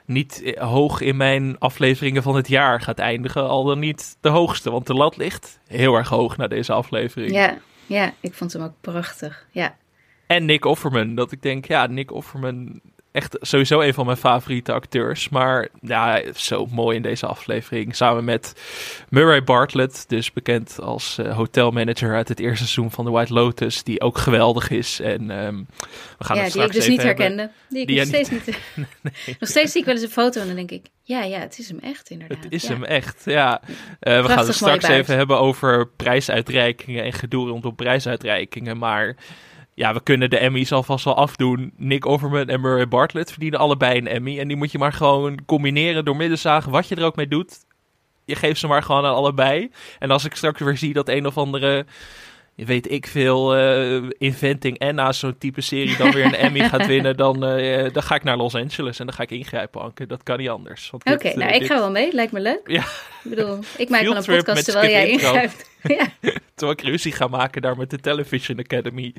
[0.06, 3.48] niet hoog in mijn afleveringen van het jaar gaat eindigen.
[3.48, 7.32] Al dan niet de hoogste, want de lat ligt heel erg hoog naar deze aflevering.
[7.32, 9.46] ja, ja, ik vond hem ook prachtig.
[9.52, 9.76] Ja,
[10.28, 11.16] En Nick Offerman.
[11.16, 12.80] Dat ik denk, ja, Nick Offerman.
[13.12, 15.30] Echt sowieso een van mijn favoriete acteurs.
[15.30, 17.96] Maar ja, zo mooi in deze aflevering.
[17.96, 18.54] Samen met
[19.10, 20.06] Murray Bartlett.
[20.08, 23.84] Dus bekend als eh, hotelmanager uit het eerste seizoen van The White Lotus.
[23.84, 25.00] Die ook geweldig is.
[25.00, 25.56] En ehm,
[26.18, 27.26] we gaan ja die ik dus niet hebben.
[27.26, 27.52] herkende.
[27.70, 28.48] Die ik Die nog steeds niet...
[29.40, 30.86] Nog steeds zie ik wel eens een foto en dan denk ik...
[31.04, 32.44] Ja, ja, het is hem echt inderdaad.
[32.44, 32.70] Het is ja.
[32.70, 33.62] hem echt, ja.
[34.00, 38.78] Eh, we gaan het straks even hebben over prijsuitreikingen en gedoe rondom prijsuitreikingen.
[38.78, 39.16] Maar
[39.80, 41.74] ja, we kunnen de Emmys alvast wel afdoen.
[41.78, 44.40] Nick Offerman en Murray Bartlett verdienen allebei een Emmy.
[44.40, 47.66] En die moet je maar gewoon combineren door middenzagen, wat je er ook mee doet.
[48.26, 49.72] Je geeft ze maar gewoon aan allebei.
[50.00, 51.86] En als ik straks weer zie dat een of andere,
[52.66, 57.18] weet ik veel, eh, Inventing Anna, zo'n type serie, dan weer een Emmy gaat winnen,
[57.18, 60.06] dan, eh, dan ga ik naar Los Angeles en dan ga ik ingrijpen, Anke.
[60.06, 60.90] Dat kan niet anders.
[60.92, 62.14] Oké, eh, nou, ik ga wel mee.
[62.14, 62.62] Lijkt me leuk.
[62.66, 62.84] Ja.
[63.24, 65.70] Ik bedoel, ik maak wel een podcast terwijl jij ingrijpt.
[65.98, 66.08] ja,
[66.56, 69.14] Terwijl ik ruzie ga maken daar met de Television Academy.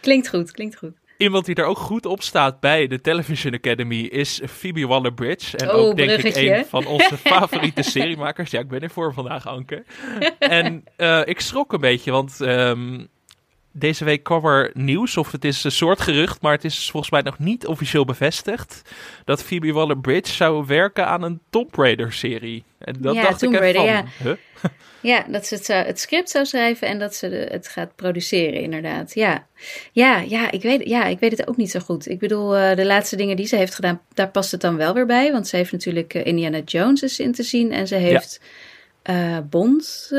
[0.00, 0.96] klinkt goed, klinkt goed.
[1.18, 5.56] Iemand die er ook goed op staat bij de Television Academy is Phoebe Waller-Bridge.
[5.56, 8.50] En Oh, ook denk ik een van onze favoriete seriemakers.
[8.50, 9.84] Ja, ik ben er voor vandaag, Anke.
[10.38, 13.04] en eh, ik schrok een beetje, want ehm,
[13.78, 17.12] deze week kwam er nieuws, of het is een soort gerucht, maar het is volgens
[17.12, 18.82] mij nog niet officieel bevestigd,
[19.24, 22.64] dat Phoebe Waller-Bridge zou werken aan een Tomb Raider-serie.
[22.78, 24.32] En dat Ja, dacht Tomb ik Raider, van, huh?
[25.00, 27.96] Ja, dat ze het, zou- het script zou schrijven en dat ze de- het gaat
[27.96, 29.14] produceren, inderdaad.
[29.14, 29.46] Ja,
[29.92, 32.08] ja, ja, ik weet, ja, ik weet het ook niet zo goed.
[32.08, 34.94] Ik bedoel, eh, de laatste dingen die ze heeft gedaan, daar past het dan wel
[34.94, 35.32] weer bij.
[35.32, 38.40] Want ze heeft natuurlijk eh, Indiana Jones is in te zien en ze heeft
[39.08, 40.18] eh, Bond eh,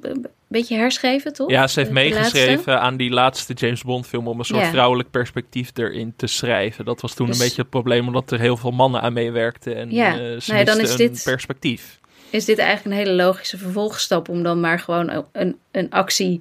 [0.00, 1.50] een beetje herschreven, toch?
[1.50, 2.18] Ja, ze heeft De- de laatste.
[2.36, 4.70] meegeschreven aan die laatste James Bond film om een soort Ja.
[4.70, 6.84] vrouwelijk perspectief erin te schrijven.
[6.84, 9.76] Dat was toen Dus- een beetje het probleem, omdat er heel veel mannen aan meewerkten
[9.76, 12.00] en Ja, eh, ze nou ja, dan is een dit- perspectief.
[12.30, 16.40] is dit eigenlijk een hele logische vervolgstap om dan maar gewoon een, een actie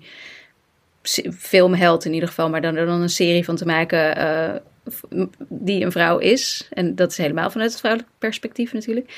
[1.38, 4.62] filmheld in ieder geval, maar dan er dan een serie van te maken
[5.50, 6.68] die een vrouw is.
[6.72, 9.14] En dat is helemaal vanuit het vrouwelijk perspectief natuurlijk.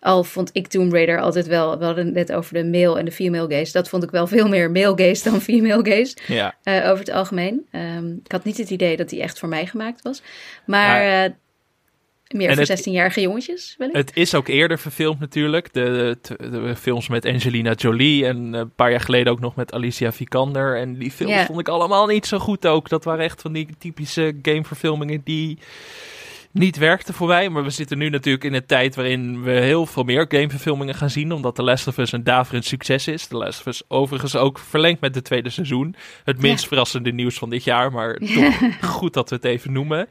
[0.00, 3.04] Al vond ik Tomb Raider altijd wel, we hadden het net over de male en
[3.04, 3.72] de female gaze.
[3.72, 6.16] Dat vond ik wel veel meer male gaze dan female gaze.
[6.26, 6.54] Ja.
[6.64, 7.66] Uh, over het algemeen.
[7.72, 10.22] Um, ik had niet het idee dat die echt voor mij gemaakt was.
[10.64, 11.26] Maar ja.
[11.26, 11.32] uh,
[12.28, 13.98] meer en voor 16-jarige jongetjes, wellicht.
[13.98, 15.72] Het is ook eerder verfilmd natuurlijk.
[15.72, 19.72] De, de, de, films met Angelina Jolie en een paar jaar geleden ook nog met
[19.72, 20.78] Alicia Vikander.
[20.78, 21.46] En die films yeah.
[21.46, 22.88] vond ik allemaal niet zo goed ook.
[22.88, 25.58] Dat waren echt van die typische gameverfilmingen die
[26.58, 27.48] niet werkte voor mij.
[27.48, 31.10] Maar we zitten nu natuurlijk in een tijd waarin we heel veel meer gameverfilmingen gaan
[31.10, 31.32] zien.
[31.32, 33.26] Omdat The Last of Us een daverend succes is.
[33.26, 35.94] The Last of Us overigens ook verlengd met het tweede seizoen.
[36.24, 36.68] Het minst ja.
[36.68, 37.92] verrassende nieuws van dit jaar.
[37.92, 40.08] Maar toch goed dat we het even noemen.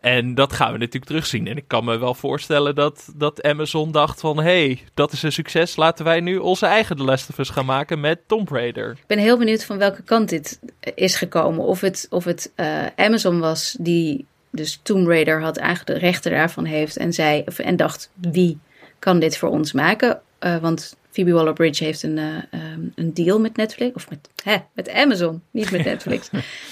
[0.00, 1.46] En dat gaan we natuurlijk terugzien.
[1.46, 4.40] En ik kan me wel voorstellen dat, dat Amazon dacht van...
[4.40, 5.76] hey, dat is een succes.
[5.76, 8.90] Laten wij nu onze eigen The Last of Us gaan maken met Tomb Raider.
[8.90, 10.60] Ik ben heel benieuwd van welke kant dit
[10.94, 11.64] is gekomen.
[11.64, 16.30] Of het, of het uh, Amazon was die dus Tomb Raider had eigenlijk de rechten
[16.30, 18.58] daarvan heeft en, zei, en dacht, wie
[18.98, 20.20] kan dit voor ons maken?
[20.40, 24.56] Uh, want Phoebe Waller-Bridge heeft een, uh, um, een deal met Netflix, of met, hè,
[24.72, 26.30] met Amazon, niet met Netflix,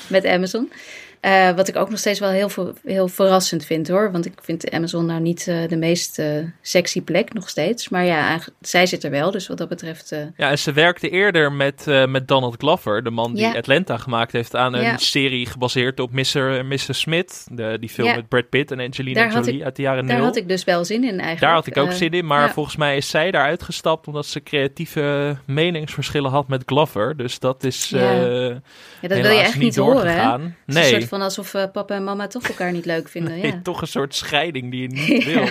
[0.09, 0.73] met Amazon.
[1.21, 2.51] Uh, wat ik ook nog steeds wel heel,
[2.85, 4.13] heel verrassend vind hoor.
[4.13, 6.27] Want ik vind Amazon nou niet uh, de meest uh,
[6.61, 7.89] sexy plek nog steeds.
[7.89, 9.31] Maar ja, zij zit er wel.
[9.31, 10.15] Dus wat dat betreft.
[10.37, 13.55] Ja, en ze werkte eerder met, met Donald Glover, de man die ja.
[13.55, 14.97] Atlanta gemaakt heeft, aan een ja.
[14.97, 16.67] serie gebaseerd op Mr.
[16.67, 16.95] Mr.
[16.95, 17.47] Smith.
[17.51, 18.15] De, die film ja.
[18.15, 20.25] met Brad Pitt en Angelina daar Jolie ik, uit de jaren Daar nul.
[20.25, 21.41] had ik dus wel zin in eigenlijk.
[21.41, 22.27] Daar had ik ook zin in.
[22.27, 27.17] Maar volgens mij is zij daar uitgestapt omdat ze creatieve meningsverschillen had met Glover.
[27.17, 27.89] Dus dat is.
[27.89, 28.61] Ja,
[29.01, 30.13] dat wil je echt niet horen.
[30.13, 30.39] Hè?
[30.67, 33.33] Nee van alsof uh, papa en mama toch elkaar niet leuk vinden.
[33.33, 33.61] Nee, ja.
[33.73, 35.49] toch een soort scheiding die je niet wil.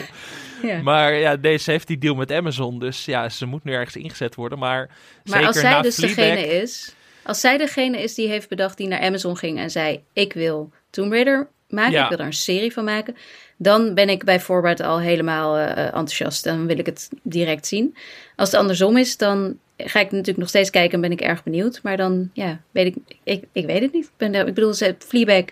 [0.61, 0.81] ja.
[0.81, 4.35] Maar ja, deze heeft die deal met Amazon, dus ja, ze moet nu ergens ingezet
[4.35, 4.59] worden.
[4.59, 6.93] Maar, maar zeker als zij na dus Fleabag, degene is,
[7.23, 10.71] als zij degene is die heeft bedacht die naar Amazon ging en zei: Ik wil
[10.89, 12.01] Tomb Raider maken, Ja.
[12.03, 13.15] ik wil daar een serie van maken.
[13.57, 16.43] Dan ben ik bij voorbaat al helemaal uh, enthousiast.
[16.43, 17.95] Dan wil ik het direct zien.
[18.35, 21.43] Als het andersom is, dan ga ik natuurlijk nog steeds kijken en ben ik erg
[21.43, 21.79] benieuwd.
[21.83, 24.05] Maar dan, ja, weet ik, ik, ik weet het niet.
[24.05, 25.43] Ik, ben, ik bedoel, Fleabag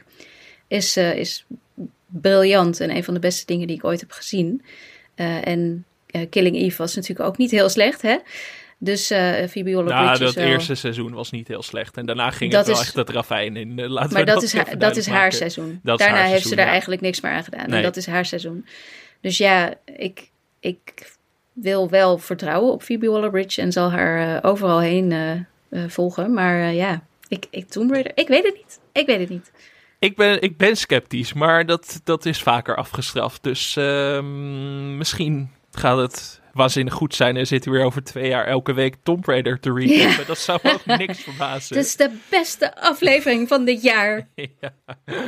[0.67, 1.45] is, uh, is
[2.05, 4.61] briljant en een van de beste dingen die ik ooit heb gezien.
[5.15, 8.17] Uh, en uh, Killing Eve was natuurlijk ook niet heel slecht, hè?
[8.79, 10.45] Dus uh, is dat wel...
[10.45, 11.97] eerste seizoen was niet heel slecht.
[11.97, 13.87] En daarna ging Dat het wel is- echt het ravijn in.
[13.87, 15.79] Laten Maar dat, is, haar, dat is haar seizoen.
[15.83, 16.71] Dat Daarna haar heeft seizoen, ze daar ja.
[16.71, 17.69] eigenlijk niks meer aan gedaan.
[17.69, 17.77] Nee.
[17.77, 18.65] En dat is haar seizoen.
[19.21, 20.79] Dus ja, ik, ik
[21.61, 26.33] wil wel vertrouwen op Phoebe Waller-Bridge en zal haar eh, overal heen eh, eh, volgen.
[26.33, 28.79] Maar ja, ik, ik Tomb Raider, ik weet het niet.
[28.91, 29.51] Ik weet het niet.
[29.99, 33.43] Ik ben, ik ben sceptisch, maar dat, dat is vaker afgestraft.
[33.43, 38.45] Dus ehm, misschien gaat het waanzinnig goed zijn en zit hij weer over twee jaar
[38.45, 40.19] elke week Tomb Raider te recappen.
[40.19, 40.23] Ja.
[40.27, 41.77] Dat zou me ook niks verbazen.
[41.77, 44.27] Het is de beste aflevering van dit jaar.
[44.61, 44.69] ja,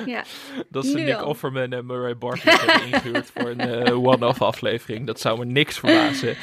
[0.06, 0.24] Ja.
[0.70, 1.26] dat ze Nick al.
[1.26, 5.08] Offerman en Murray Bartlett hebben ingehuurd voor een eh, one-off aflevering.
[5.08, 6.36] Dat zou me niks verbazen.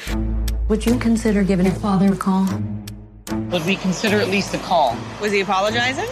[0.67, 2.45] Would you consider giving your father a call?
[3.49, 4.95] Would we consider at least a call?
[5.19, 6.07] Was he apologizing?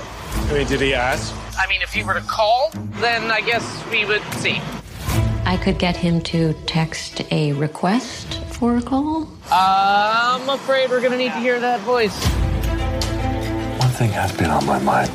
[0.50, 1.34] I mean, did he ask?
[1.64, 4.62] I mean, if he were to call, then I guess we would see.
[5.46, 9.28] I could get him to text a request for a.
[9.52, 12.18] I'm afraid we're gonna need to hear that voice.
[13.80, 15.12] One thing has been on my mind.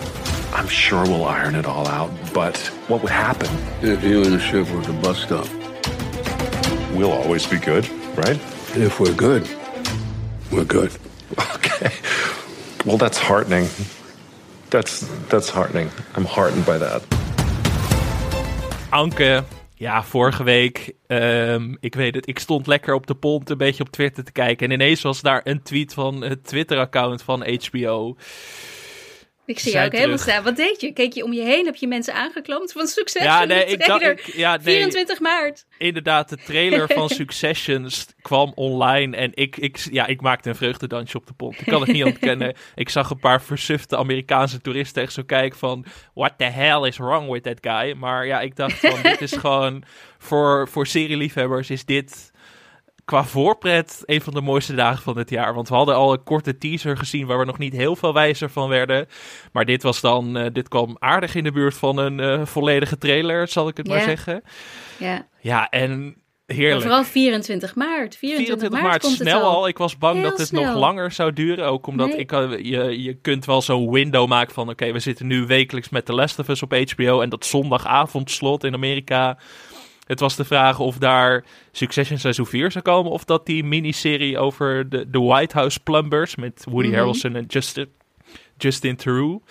[0.53, 2.57] I'm sure we'll iron it all out, but
[2.89, 3.49] what would happen?
[3.83, 5.49] If you and the ship were to bust up,
[6.93, 8.39] We'll always be good, right?
[8.77, 9.49] if we're good,
[10.53, 10.93] we're good.
[11.57, 11.93] Okay.
[12.85, 13.69] Well, that's heartening.
[14.71, 15.91] That's that's heartening.
[16.15, 17.03] I'm heartened by that.
[18.93, 19.45] Anke,
[19.81, 23.83] ja, vorige week, ehm, ik weet het, ik stond lekker op de pont een beetje
[23.83, 24.67] op Twitter te kijken.
[24.67, 28.17] En ineens was daar een tweet van het Twitter-account van HBO.
[29.51, 30.43] Ik zie jou ook helemaal staan.
[30.43, 30.93] Wat deed je?
[30.93, 31.65] Keek je om je heen?
[31.65, 33.23] Heb je mensen aangeklampt van succes?
[33.23, 35.67] Ja, nee, ik dacht, ik, ja, nee, 24 maart.
[35.79, 41.17] inderdaad, de trailer van Successions kwam online en ik, ik, ja, ik maakte een vreugdedansje
[41.17, 41.61] op de pont.
[41.61, 42.55] Ik kan het niet ontkennen.
[42.75, 45.85] Ik zag een paar versufte Amerikaanse toeristen echt zo kijken van,
[46.15, 47.95] what the hell is wrong with that guy?
[47.97, 49.83] Maar ja, ik dacht van, dit is gewoon,
[50.19, 52.31] voor, voor serieliefhebbers is dit
[53.11, 55.55] qua voorpret een van de mooiste dagen van het jaar.
[55.55, 58.51] Want we hadden al een korte teaser gezien waar we nog niet heel veel wijzer
[58.51, 59.07] van werden.
[59.53, 62.99] Maar dit was dan, eh, dit kwam aardig in de buurt van een eh, volledige
[62.99, 64.43] trailer, zal ik het maar zeggen.
[64.99, 66.83] Ja, Ja, en maar heerlijk.
[66.83, 68.17] vooral 24 maart.
[68.17, 69.55] 24, 24 maart, komt het snel al.
[69.55, 69.69] al.
[69.69, 70.65] Ik was bang Heel dat het snel.
[70.65, 71.67] nog langer zou duren.
[71.67, 72.17] Ook omdat Nee.
[72.17, 74.69] ik, eh, je, je kunt wel zo'n window maken van...
[74.69, 77.21] oké, we zitten nu wekelijks met The Last of Us op HBO...
[77.21, 79.39] en dat zondagavondslot in Amerika...
[80.11, 83.13] Het was de vraag of daar Succession seizoen 4 zou komen.
[83.13, 86.97] Of dat die miniserie over de, de White House Plumbers met Woody Mhm.
[86.97, 87.87] Harrelson en Justin,
[88.57, 89.45] Justin Theroux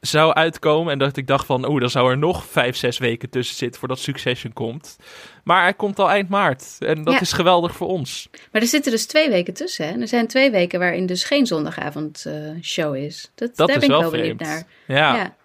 [0.00, 0.92] zou uitkomen.
[0.92, 3.78] En dat ik dacht van, oeh, dan zou er nog vijf, zes weken tussen zitten
[3.80, 4.96] voordat Succession komt.
[5.44, 6.76] Maar hij komt al eind maart.
[6.78, 7.20] En dat Ja.
[7.20, 8.28] is geweldig voor ons.
[8.52, 9.88] Maar er zitten dus twee weken tussen.
[9.88, 10.00] Hè?
[10.00, 13.30] Er zijn twee weken waarin dus geen zondagavond eh, show is.
[13.34, 14.66] Dat, Dat daar is ben ik wel wel benieuwd vreemd.
[14.86, 14.96] naar.
[14.98, 15.16] Ja.
[15.16, 15.36] Ja.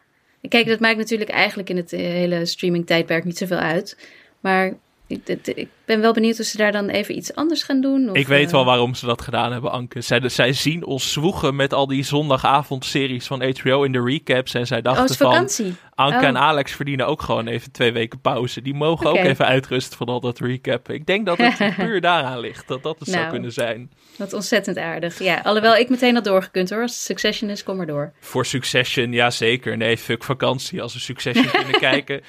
[0.50, 3.98] Kijk, dat maakt natuurlijk eigenlijk in het eh, hele streaming tijdperk niet zoveel uit.
[4.40, 4.74] Maar
[5.08, 8.10] ik, ik ben wel benieuwd of ze daar dan even iets anders gaan doen.
[8.10, 10.02] Of, Ik weet eh, wel waarom ze dat gedaan hebben, Anke.
[10.02, 14.54] Zij, zij zien ons zwoegen met al die zondagavondseries van HBO in de recaps.
[14.54, 15.76] En zij Oh, dachten is van.
[15.96, 16.24] Anke Oh.
[16.24, 18.62] en Alex verdienen ook gewoon even twee weken pauze.
[18.62, 20.94] Die mogen ook even uitrusten van al dat recappen.
[20.96, 23.32] Ik denk dat het puur daaraan ligt, dat dat het zou Nou.
[23.32, 23.92] kunnen zijn.
[24.18, 25.20] Wat ontzettend aardig.
[25.20, 26.82] Ja, alhoewel ik meteen had doorgekund hoor.
[26.82, 28.14] Als het Succession is, kom maar door.
[28.20, 29.78] Voor Succession, ja zeker.
[29.78, 32.22] Nee, fuck vakantie als we Succession kunnen kijken.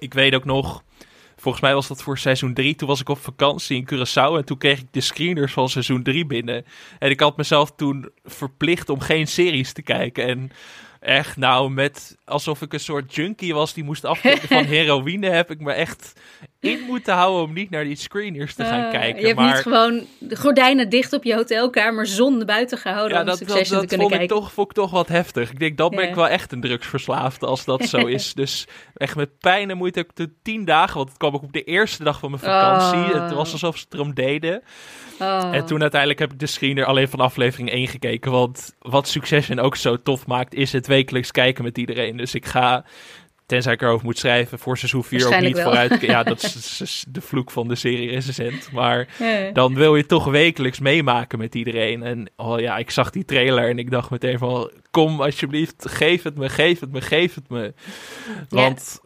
[0.00, 0.82] Ik weet ook nog,
[1.36, 2.74] volgens mij was dat voor seizoen 3.
[2.74, 6.02] Toen was ik op vakantie in Curaçao en toen kreeg ik de screeners van seizoen
[6.02, 6.64] 3 binnen.
[6.98, 10.26] En ik had mezelf toen verplicht om geen series te kijken.
[10.26, 10.50] En
[11.00, 15.50] echt, nou, met alsof ik een soort junkie was die moest afkicken van heroïne, heb
[15.50, 16.20] ik me echt
[16.60, 19.20] in moeten houden om niet naar die screeners te gaan Eh, kijken.
[19.20, 23.20] Je hebt maar niet gewoon de gordijnen dicht op je hotelkamer, zon buiten gehouden ja,
[23.20, 24.44] om dat, dat, Succession dat te kunnen vond, ik kijken.
[24.44, 25.50] toch, vond ik toch wat heftig.
[25.50, 28.34] Ik denk, dan ben ik wel echt een drugsverslaafde als dat zo is.
[28.34, 31.42] Dus echt met pijn en moeite heb ik de tien dagen, want het kwam ook
[31.42, 33.14] op de eerste dag van mijn vakantie.
[33.14, 33.22] Oh.
[33.22, 34.62] Het was alsof ze het erom deden.
[35.20, 35.48] Oh.
[35.52, 38.30] En toen uiteindelijk heb ik de screener alleen van aflevering 1 gekeken.
[38.30, 42.16] Want wat Succession ook zo tof maakt, is het wekelijks kijken met iedereen.
[42.16, 42.84] Dus ik ga,
[43.50, 45.62] tenzij ik erover moet schrijven, voor seizoen 4 ook niet wel.
[45.64, 46.00] vooruit.
[46.00, 48.72] Ja, dat is, is de vloek van de serie recensent.
[48.72, 49.50] Maar Ja.
[49.50, 52.02] dan wil je toch wekelijks meemaken met iedereen.
[52.02, 54.70] En oh ja, ik zag die trailer en ik dacht meteen van...
[54.90, 57.74] Kom alsjeblieft, geef het me, geef het me, geef het me.
[58.48, 59.00] Want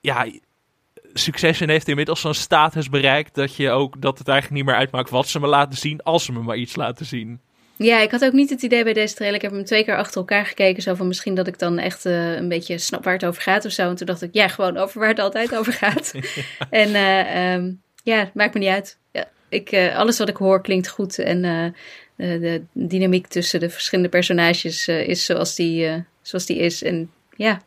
[0.00, 0.26] ja,
[1.12, 3.34] Succession heeft inmiddels zo'n status bereikt...
[3.34, 6.02] Dat, je ook, dat het eigenlijk niet meer uitmaakt wat ze me laten zien...
[6.02, 7.40] als ze me maar iets laten zien.
[7.82, 9.36] Ja, ik had ook niet het idee bij deze trailer.
[9.36, 10.82] Ik heb hem twee keer achter elkaar gekeken.
[10.82, 13.64] Zo van misschien dat ik dan echt eh, een beetje snap waar het over gaat
[13.64, 13.88] of zo.
[13.88, 16.12] En toen dacht ik, ja, gewoon over waar het altijd over gaat.
[16.70, 18.98] En eh, ehm, ja, maakt me niet uit.
[19.12, 21.18] Ja, ik, eh, alles wat ik hoor klinkt goed.
[21.18, 21.74] En
[22.16, 26.82] de dynamiek tussen de verschillende personages is zoals die, zoals die is.
[26.82, 27.60] En ja,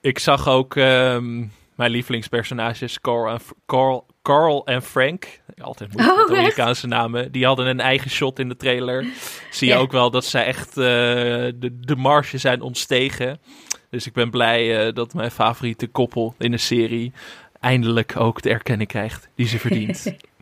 [0.00, 1.38] Ik zag ook ehm,
[1.74, 5.40] mijn lievelingspersonages Carl en, Carl, Carl en Frank.
[5.60, 6.38] Altijd moeilijk Oh, met echt?
[6.38, 7.32] Amerikaanse namen.
[7.32, 9.06] Die hadden een eigen shot in de trailer.
[9.50, 9.80] Zie je Ja.
[9.80, 13.38] ook wel dat zij echt eh, de, de marge zijn ontstegen.
[13.90, 17.12] Dus ik ben blij eh, dat mijn favoriete koppel in de serie
[17.60, 20.04] eindelijk ook de erkenning krijgt die ze verdient.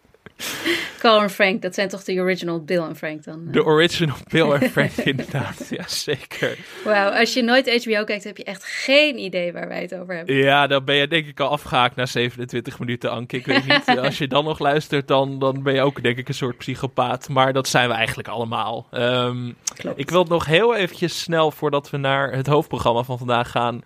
[0.99, 3.41] Carl en Frank, dat zijn toch de original Bill en Frank dan?
[3.51, 5.67] de original Bill en Frank inderdaad.
[5.71, 6.59] Ja, zeker.
[6.85, 10.15] Wauw, als je nooit HBO kijkt, heb je echt geen idee waar wij het over
[10.15, 10.35] hebben.
[10.35, 13.37] Ja, dan ben je denk ik al afgehaakt na 27 minuten, Anke.
[13.37, 16.29] Ik weet niet, als je dan nog luistert, dan, dan ben je ook denk ik
[16.29, 17.29] een soort psychopaat.
[17.29, 18.87] Maar dat zijn we eigenlijk allemaal.
[18.91, 19.99] Ehm, Klopt.
[19.99, 23.83] ik wil het nog heel eventjes snel, voordat we naar het hoofdprogramma van vandaag gaan,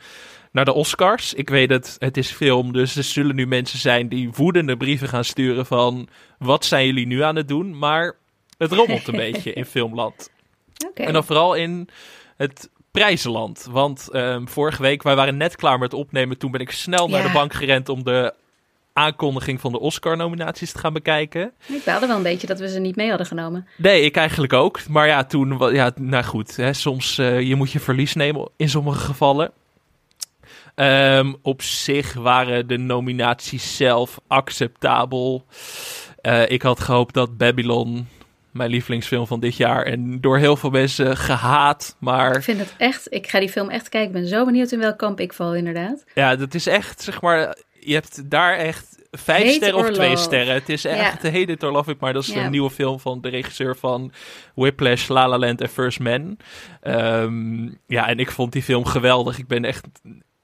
[0.56, 1.34] naar de Oscars.
[1.34, 5.08] Ik weet het, het is film, dus er zullen nu mensen zijn die woedende brieven
[5.08, 6.08] gaan sturen van...
[6.38, 7.78] Wat zijn jullie nu aan het doen?
[7.78, 8.16] Maar
[8.58, 10.30] het rommelt een beetje in filmland.
[10.94, 11.88] En dan vooral in
[12.36, 13.66] het prijzenland.
[13.70, 16.38] Want ehm, vorige week, wij waren net klaar met opnemen.
[16.38, 17.26] Toen ben ik snel naar Ja.
[17.26, 18.34] de bank gerend om de
[18.92, 21.52] aankondiging van de Oscar-nominaties te gaan bekijken.
[21.66, 23.66] Ik baalde wel een beetje dat we ze niet mee hadden genomen.
[23.76, 24.88] Nee, ik eigenlijk ook.
[24.88, 28.68] Maar ja, toen, ja, nou goed, hè, soms eh, je moet je verlies nemen in
[28.68, 29.52] sommige gevallen.
[30.76, 35.44] Ehm, op zich waren de nominaties zelf acceptabel.
[36.20, 38.08] Eh, ik had gehoopt dat Babylon,
[38.50, 42.74] mijn lievelingsfilm van dit jaar, en door heel veel mensen gehaat, maar Ik vind het
[42.78, 44.08] echt, ik ga die film echt kijken.
[44.14, 46.04] Ik ben zo benieuwd in welk kamp ik val, inderdaad.
[46.14, 50.10] Ja, dat is echt, zeg maar, je hebt daar echt vijf Hate sterren of twee
[50.10, 50.22] love.
[50.22, 50.54] sterren.
[50.54, 51.30] Het is echt Ja.
[51.30, 52.44] Hate It or Love It, maar dat is Ja.
[52.44, 54.12] een nieuwe film van de regisseur van
[54.54, 56.36] Whiplash, La La Land en First Man.
[56.80, 59.38] Ehm, ja, en ik vond die film geweldig.
[59.38, 59.86] Ik ben echt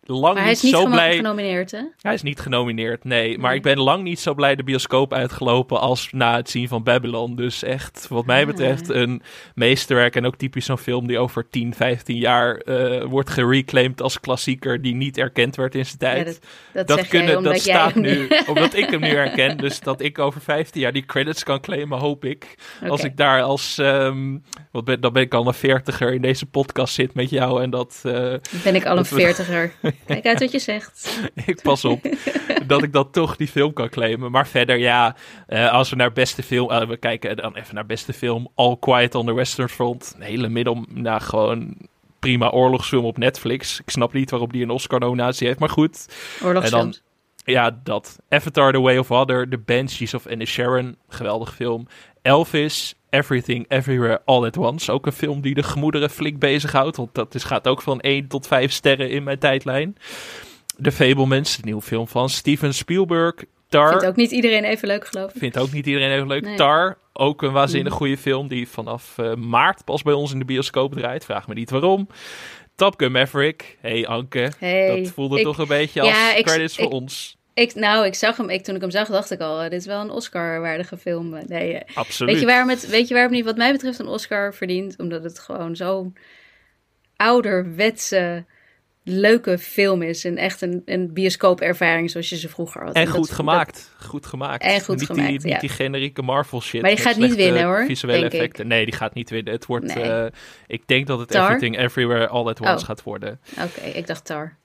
[0.05, 1.17] lang Maar hij is niet zo blij.
[1.17, 1.81] genomineerd, hè?
[2.01, 3.39] Hij is niet genomineerd, nee.
[3.39, 6.83] Maar ik ben lang niet zo blij de bioscoop uitgelopen als na het zien van
[6.83, 7.37] Babylon.
[7.37, 8.47] Dus echt, wat mij Ah.
[8.47, 9.23] betreft, een
[9.55, 10.17] meesterwerk.
[10.17, 14.83] En ook typisch zo'n film die over 10, 15 jaar eh, wordt gereclaimed als klassieker
[14.83, 16.19] die niet erkend werd in zijn tijd.
[16.19, 16.41] Ja, dat,
[16.73, 19.57] dat, dat zeg kunnen, dat staat nu, omdat ik hem nu herken.
[19.57, 22.55] Dus dat ik over 15 jaar die credits kan claimen, hoop ik.
[22.89, 24.37] Als ik daar als, ehm,
[24.71, 27.63] wat ben, dan ben ik al een veertiger in deze podcast zit met jou.
[27.63, 28.35] En dat, eh,
[28.65, 29.73] ben ik al een veertiger.
[30.07, 31.21] Kijk uit wat je zegt.
[31.47, 32.01] ik pas op
[32.67, 34.31] dat ik dat toch die film kan claimen.
[34.31, 37.87] Maar verder, ja, eh, als we naar beste film, eh, we kijken dan even naar
[37.87, 40.15] beste film, All Quiet on the Western Front.
[40.17, 41.77] Een hele middel, nou gewoon
[42.19, 43.81] prima oorlogsfilm op Netflix.
[43.81, 46.09] Ik snap niet waarom die een Oscar-nominatie heeft, maar goed.
[46.43, 47.03] Oorlogsfilms.
[47.45, 48.19] Ja, dat.
[48.29, 51.87] Avatar, The Way of Water, The Banshees of Sharon, geweldig film.
[52.23, 54.93] Elvis, Everything, Everywhere, All at Once.
[54.93, 56.97] Ook een film die de gemoederen flink bezighoudt.
[56.97, 59.97] Want dat is, gaat ook van 1 tot 5 sterren in mijn tijdlijn.
[60.83, 63.35] The Fablemans, de nieuwe film van Steven Spielberg.
[63.69, 63.89] Tar.
[63.91, 65.39] Vindt ook niet iedereen even leuk, geloof ik.
[65.39, 66.43] Vindt ook niet iedereen even leuk.
[66.45, 66.57] Nee.
[66.57, 67.99] Tar, ook een waanzinnig Mm.
[67.99, 71.25] goede film die vanaf eh, maart pas bij ons in de bioscoop draait.
[71.25, 72.09] Vraag me niet waarom.
[72.77, 73.79] Top Gun Maverick.
[73.81, 76.91] Hey Anke, Hey, dat voelde ik- toch een beetje als Ja, ik- credits voor ik-
[76.93, 77.37] ons.
[77.55, 79.81] Ik, nou, ik zag hem, ik, toen ik hem zag, dacht ik al, eh, dit
[79.81, 81.35] is wel een Oscar-waardige film.
[81.35, 82.33] Eh, Nee, eh, Absoluut.
[82.33, 84.99] weet je waarom het, weet je waarom niet, wat mij betreft, een Oscar verdient?
[84.99, 86.17] Omdat het gewoon zo'n
[87.17, 88.45] ouderwetse,
[89.05, 90.25] leuke film is.
[90.25, 92.95] En echt een, een bioscoopervaring zoals je ze vroeger had.
[92.95, 93.91] En dat- goed dat- gemaakt.
[94.01, 94.63] Goed gemaakt.
[94.63, 95.47] En goed niet gemaakt, Die, ja.
[95.53, 96.81] Niet die generieke Marvel shit.
[96.83, 98.39] Maar die gaat niet winnen, hoor, Visuele denk ik.
[98.39, 98.67] effecten.
[98.67, 99.53] Nee, die gaat niet winnen.
[99.53, 100.31] Het wordt, Nee.
[100.67, 101.45] ik denk dat het Tar?
[101.45, 102.83] Everything Everywhere All at Once Oh.
[102.85, 103.41] gaat worden.
[103.65, 104.57] Oké, ik dacht Tar.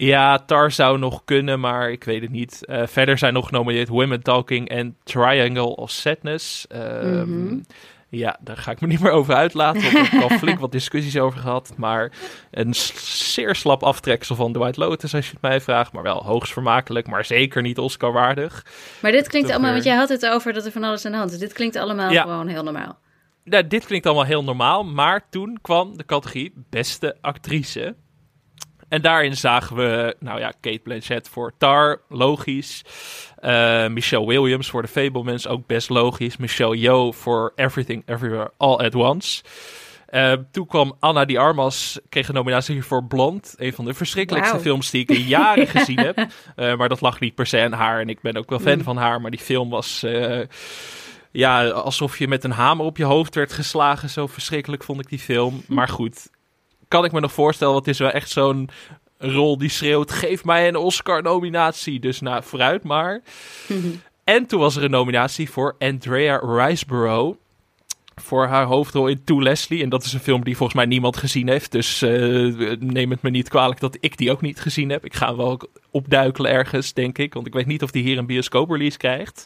[0.00, 2.64] Ja, Tar zou nog kunnen, maar ik weet het niet.
[2.64, 6.66] Eh, verder zijn nog genomineerd Women Talking en Triangle of Sadness.
[6.66, 7.58] Ehm, Mhm.
[8.10, 9.82] Ja, daar ga ik me niet meer over uitlaten.
[9.82, 11.72] Want ik heb al flink wat discussies over gehad.
[11.76, 12.12] Maar
[12.50, 15.92] een zeer slap aftreksel van White Lotus, als je het mij vraagt.
[15.92, 18.66] Maar wel hoogst vermakelijk, maar zeker niet Oscar-waardig.
[19.02, 21.18] Maar dit klinkt allemaal, want jij had het over dat er van alles aan de
[21.18, 21.38] hand is.
[21.38, 22.22] Dit klinkt allemaal Ja.
[22.22, 22.98] gewoon heel normaal.
[23.44, 27.94] Nou, dit klinkt allemaal heel normaal, maar toen kwam de categorie beste actrice.
[28.88, 32.82] En daarin zagen we, nou ja, Kate Blanchett voor Tar, logisch.
[33.36, 36.36] Eh, Michelle Williams voor The Fablemans, ook best logisch.
[36.36, 39.42] Michelle Yeoh voor Everything Everywhere All at Once.
[40.06, 43.54] Eh, toen kwam Anna Di Armas, kreeg een nominatie voor Blond.
[43.56, 46.26] Een van de verschrikkelijkste films die ik in jaren gezien heb.
[46.56, 48.00] Eh, maar dat lag niet per se aan haar.
[48.00, 48.82] En ik ben ook wel fan Mm.
[48.84, 49.20] van haar.
[49.20, 50.04] Maar die film was...
[51.32, 54.08] ja, alsof je met een hamer op je hoofd werd geslagen.
[54.10, 55.62] Zo verschrikkelijk vond ik die film.
[55.66, 56.30] Maar goed,
[56.88, 58.70] kan ik me nog voorstellen, want het is wel echt zo'n
[59.18, 62.00] rol die schreeuwt: geef mij een Oscar-nominatie.
[62.00, 63.22] Dus nou, vooruit maar.
[64.24, 67.38] en toen was er een nominatie voor Andrea Riseborough.
[68.20, 69.82] Voor haar hoofdrol in To Leslie.
[69.82, 71.72] En dat is een film die volgens mij niemand gezien heeft.
[71.72, 72.10] Dus eh,
[72.78, 75.04] neem het me niet kwalijk dat ik die ook niet gezien heb.
[75.04, 77.34] Ik ga hem wel opduikelen ergens, denk ik.
[77.34, 79.44] Want ik weet niet of die hier een bioscoop-release krijgt.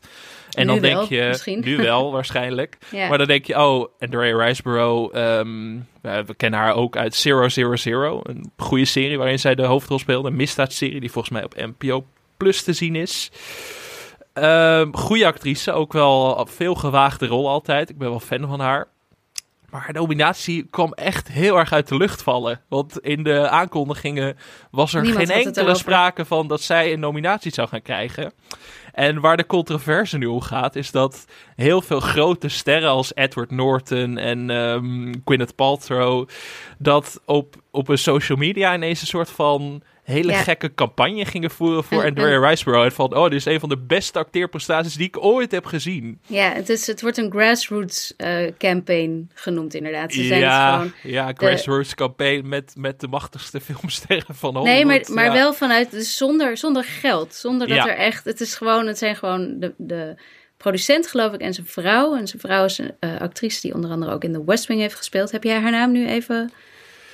[0.50, 1.60] En Nu dan denk je, misschien.
[1.64, 2.78] nu wel waarschijnlijk.
[2.90, 3.08] Ja.
[3.08, 5.78] Maar dan denk je, oh, Andrea Riseborough, ehm,
[6.26, 8.20] we kennen haar ook uit Zero Zero Zero.
[8.22, 10.28] Een goede serie waarin zij de hoofdrol speelde.
[10.28, 12.04] Een misdaadserie die volgens mij op NPO
[12.36, 13.30] Plus te zien is.
[14.32, 17.90] Ehm goede actrice, ook wel veel gewaagde rol altijd.
[17.90, 18.88] Ik ben wel fan van haar.
[19.70, 22.60] Maar haar nominatie kwam echt heel erg uit de lucht vallen.
[22.68, 24.36] Want in de aankondigingen
[24.70, 28.32] was er Niemand geen enkele sprake van dat zij een nominatie zou gaan krijgen.
[28.92, 31.24] En waar de controverse nu om gaat, is dat
[31.56, 36.28] heel veel grote sterren als Edward Norton en ehm Gwyneth Paltrow,
[36.78, 40.38] dat op, op een social media ineens een soort van hele Ja.
[40.42, 42.84] gekke campagne gingen voeren voor En- Andrea Riseborough.
[42.86, 46.20] En van, oh, dit is een van de beste acteerprestaties die ik ooit heb gezien.
[46.26, 50.12] Ja, het, is, het wordt een grassroots eh, campaign genoemd inderdaad.
[50.12, 51.12] Ze zijn ja, het gewoon...
[51.12, 54.76] ja, grassroots campaign met, met de machtigste filmsterren van Hollywood.
[54.76, 55.32] Nee, maar, maar ja.
[55.32, 57.34] wel vanuit, dus zonder, zonder geld.
[57.34, 57.88] Zonder dat Ja.
[57.88, 60.14] er echt, het is gewoon, het zijn gewoon de, de
[60.56, 62.16] producent geloof ik en zijn vrouw.
[62.16, 64.80] En zijn vrouw is een eh, actrice die onder andere ook in The West Wing
[64.80, 65.30] heeft gespeeld.
[65.30, 66.52] Heb jij haar naam nu even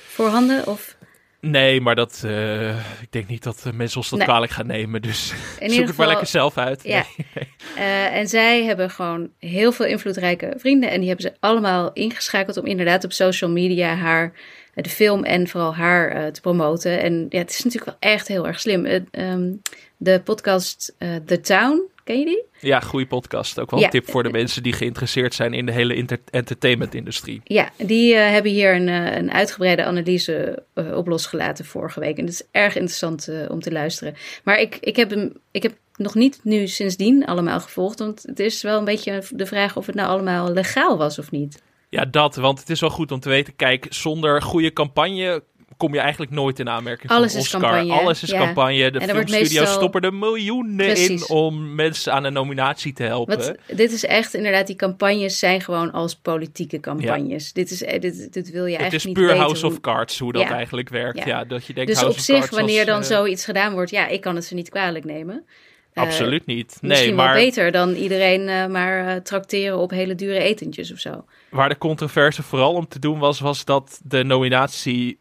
[0.07, 0.67] voorhanden?
[0.67, 0.97] Of
[1.41, 2.69] Nee, maar dat, eh,
[3.01, 4.27] ik denk niet dat mensen ons dat Nee.
[4.27, 5.01] kwalijk gaan nemen.
[5.01, 6.83] Dus in zoek het maar lekker zelf uit.
[6.83, 7.05] Ja.
[7.17, 7.47] Nee.
[7.75, 10.89] Eh, en zij hebben gewoon heel veel invloedrijke vrienden.
[10.89, 14.33] En die hebben ze allemaal ingeschakeld om inderdaad op social media haar,
[14.73, 17.01] eh, de film en vooral haar te promoten.
[17.01, 18.85] En ja, het is natuurlijk wel echt heel erg slim.
[18.85, 19.51] Eh, ehm,
[19.97, 22.43] de podcast The Town, ken je die?
[22.69, 23.59] Ja, goede podcast.
[23.59, 23.85] Ook wel Ja.
[23.85, 27.41] een tip voor de mensen die geïnteresseerd zijn in de hele entertainment-industrie.
[27.43, 32.17] Ja, die eh, hebben hier een, eh, een uitgebreide analyse eh, op losgelaten vorige week.
[32.17, 34.15] En dat is erg interessant om te luisteren.
[34.43, 37.99] Maar ik, ik, heb hem, ik heb nog niet nu sindsdien allemaal gevolgd.
[37.99, 41.31] Want het is wel een beetje de vraag of het nou allemaal legaal was of
[41.31, 41.61] niet.
[41.89, 43.55] Ja, dat, want het is wel goed om te weten.
[43.55, 45.43] Kijk, zonder goede campagne
[45.79, 47.73] kom je eigenlijk nooit in aanmerking Alles voor is een Oscar.
[47.77, 48.37] campagne, Alles is ja.
[48.37, 48.91] campagne.
[48.91, 51.09] De filmstudio's meestal- stoppen er miljoenen Precies.
[51.09, 53.37] in om mensen aan een nominatie te helpen.
[53.37, 57.53] Wat, dit is echt inderdaad, die campagnes zijn gewoon als politieke campagnes.
[57.53, 59.71] Dit, is, eh, dit, dit wil je het is eigenlijk niet puur weten House hoe-
[59.75, 60.51] of Cards hoe dat Ja.
[60.51, 61.25] eigenlijk werkt.
[61.25, 61.43] Ja.
[61.43, 64.07] Dat je denkt Dus House op zich, wanneer als, dan eh, zoiets gedaan wordt, ja,
[64.07, 65.45] ik kan het ze niet kwalijk nemen.
[65.93, 66.77] Eh, Absoluut niet.
[66.81, 70.91] Nee, Misschien maar wel beter dan iedereen eh, maar eh, trakteren op hele dure etentjes
[70.91, 71.25] of zo.
[71.49, 75.17] waar de controverse vooral om te doen was, was dat de nominatie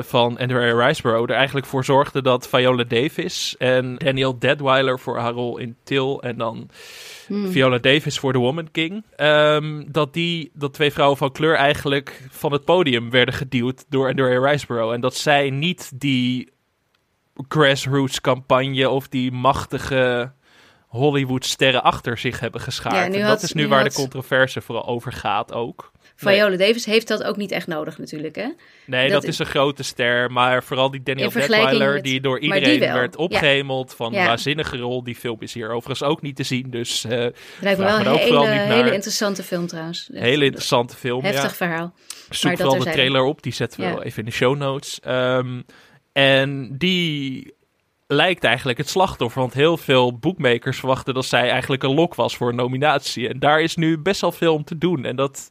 [0.00, 5.32] van Andrea Riseborough er eigenlijk voor zorgde dat Viola Davis en Daniel Deadweiler voor haar
[5.32, 6.70] rol in Till en dan
[7.28, 7.50] Hmm.
[7.50, 12.22] Viola Davis voor The Woman King, ehm, dat die, dat twee vrouwen van kleur eigenlijk
[12.30, 16.48] van het podium werden geduwd door Andrea Riseborough en dat zij niet die
[17.48, 20.32] grassroots campagne of die machtige
[20.88, 22.94] Hollywood-sterren achter zich hebben geschaard.
[22.94, 25.92] Ja, en had- dat is nu, nu waar had- de controverse vooral over gaat ook.
[26.14, 28.48] Viola Davis heeft dat ook niet echt nodig natuurlijk, hè?
[28.86, 30.32] Nee, dat, Dat- is een grote ster.
[30.32, 33.22] Maar vooral die Daniel Detweiler, met- die door die iedereen werd ja.
[33.22, 34.20] opgehemeld van Ja.
[34.20, 35.04] een waanzinnige rol.
[35.04, 36.70] Die film is hier overigens ook niet te zien.
[36.70, 40.10] Dus Het lijkt me wel een hele, hele interessante film trouwens.
[40.12, 41.24] Echt hele interessante film.
[41.24, 41.56] Heftig ja.
[41.56, 41.92] verhaal.
[42.30, 43.42] Zoek maar dat vooral de trailer op.
[43.42, 45.00] Die zetten we wel even in de show notes.
[45.00, 45.60] Ehm,
[46.18, 47.54] en die
[48.06, 49.40] lijkt eigenlijk het slachtoffer.
[49.40, 53.28] Want heel veel boekmakers verwachten dat zij eigenlijk een lok was voor een nominatie.
[53.28, 55.04] En daar is nu best wel veel om te doen.
[55.04, 55.48] En dat...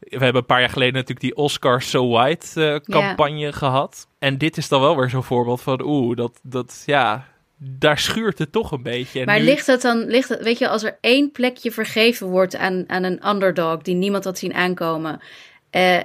[0.00, 4.08] We hebben een paar jaar geleden natuurlijk die Oscar So White eh, campagne gehad.
[4.18, 5.80] En dit is dan wel weer zo'n voorbeeld van...
[5.82, 7.26] Oeh, dat, dat ja...
[7.60, 9.20] Daar schuurt het toch een beetje.
[9.20, 12.26] En Maar nu- ligt het dan, ligt het, weet je, als er één plekje vergeven
[12.26, 15.20] wordt aan, aan een underdog die niemand had zien aankomen,
[15.70, 16.00] eh,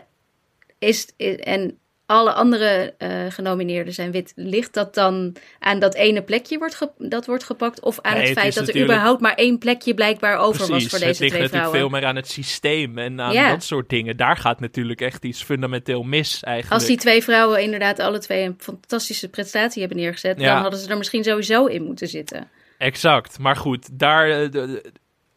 [0.80, 6.22] is, is- en alle andere eh, genomineerden zijn wit, ligt dat dan aan dat ene
[6.22, 9.22] plekje wordt dat wordt gepakt of aan Nee, het het feit dat er natuurlijk- überhaupt
[9.22, 11.80] maar één plekje blijkbaar over was voor het deze ligt twee natuurlijk vrouwen?
[11.80, 13.50] veel meer aan het systeem en aan Ja.
[13.50, 14.18] dat soort dingen.
[14.18, 16.80] Daar gaat natuurlijk echt iets fundamenteel mis eigenlijk.
[16.82, 20.54] Als die twee vrouwen inderdaad alle twee een fantastische prestatie hebben neergezet, Ja.
[20.54, 22.50] dan hadden ze er misschien sowieso in moeten zitten.
[22.78, 24.30] Exact, maar goed, daar...
[24.30, 24.76] eh,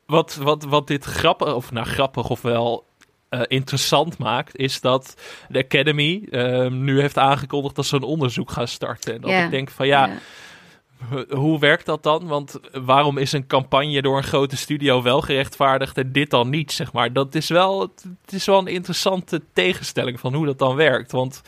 [0.06, 2.84] wat, wat, wat dit grappig, of nou grappig of wel
[3.28, 5.14] eh, interessant maakt, is dat
[5.48, 9.14] de Academy eh, nu heeft aangekondigd dat ze een onderzoek gaan starten.
[9.14, 9.44] En dat Ja.
[9.44, 10.10] ik denk van ja,
[11.30, 12.26] hoe werkt dat dan?
[12.26, 16.72] Want waarom is een campagne door een grote studio wel gerechtvaardigd en dit dan niet,
[16.72, 17.12] zeg maar?
[17.12, 21.12] Dat is wel, het is wel een interessante tegenstelling van hoe dat dan werkt.
[21.12, 21.42] Want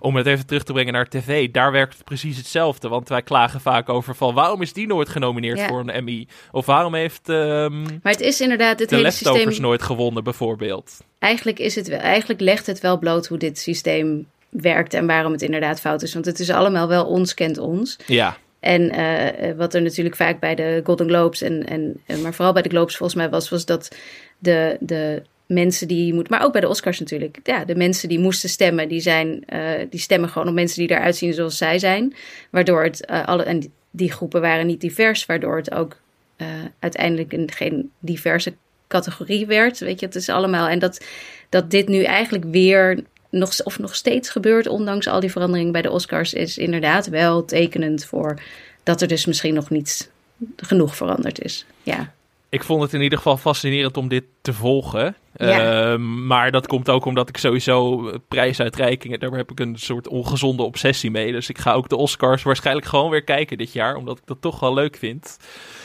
[0.00, 2.88] om het even terug te brengen naar tv, daar werkt het precies hetzelfde.
[2.88, 5.66] Want wij klagen vaak over van waarom is die nooit genomineerd Ja.
[5.66, 6.26] voor een Emmy?
[6.50, 9.62] Of waarom heeft ehm, Maar het is inderdaad dit de hele Leftovers systeem.
[9.62, 10.96] nooit gewonnen, bijvoorbeeld?
[11.18, 15.32] Eigenlijk, is het wel, eigenlijk legt het wel bloot hoe dit systeem werkt en waarom
[15.32, 16.12] het inderdaad fout is.
[16.14, 17.98] Want het is allemaal wel ons kent ons.
[18.06, 22.20] Ja, En eh, eh, wat er natuurlijk vaak bij de Golden Globes en, en en-
[22.22, 23.96] maar vooral bij de Globes volgens mij was, was dat
[24.38, 28.18] de, de mensen die moeten, maar ook bij de Oscars natuurlijk, ja, de mensen die
[28.18, 31.78] moesten stemmen, die zijn, eh, die stemmen gewoon op mensen die eruit zien zoals zij
[31.78, 32.14] zijn,
[32.50, 35.96] waardoor het eh, alle en die, groepen waren niet divers, waardoor het ook
[36.36, 36.46] eh,
[36.78, 38.54] uiteindelijk een geen diverse
[38.88, 40.68] categorie werd, weet je, het is allemaal.
[40.68, 41.04] En dat
[41.48, 45.82] dat dit nu eigenlijk weer nog, of nog steeds gebeurt, ondanks al die veranderingen bij
[45.82, 48.38] de Oscars, is inderdaad wel tekenend voor
[48.82, 50.10] dat er dus misschien nog niet
[50.56, 51.64] genoeg veranderd is.
[51.82, 52.12] Ja,
[52.48, 55.14] ik vond het in ieder geval fascinerend om dit te volgen.
[55.36, 55.92] Ja.
[55.92, 60.62] Ehm, maar dat komt ook omdat ik sowieso prijsuitreikingen, daar heb ik een soort ongezonde
[60.62, 61.32] obsessie mee.
[61.32, 64.36] Dus ik ga ook de Oscars waarschijnlijk gewoon weer kijken dit jaar, omdat ik dat
[64.40, 65.36] toch wel leuk vind.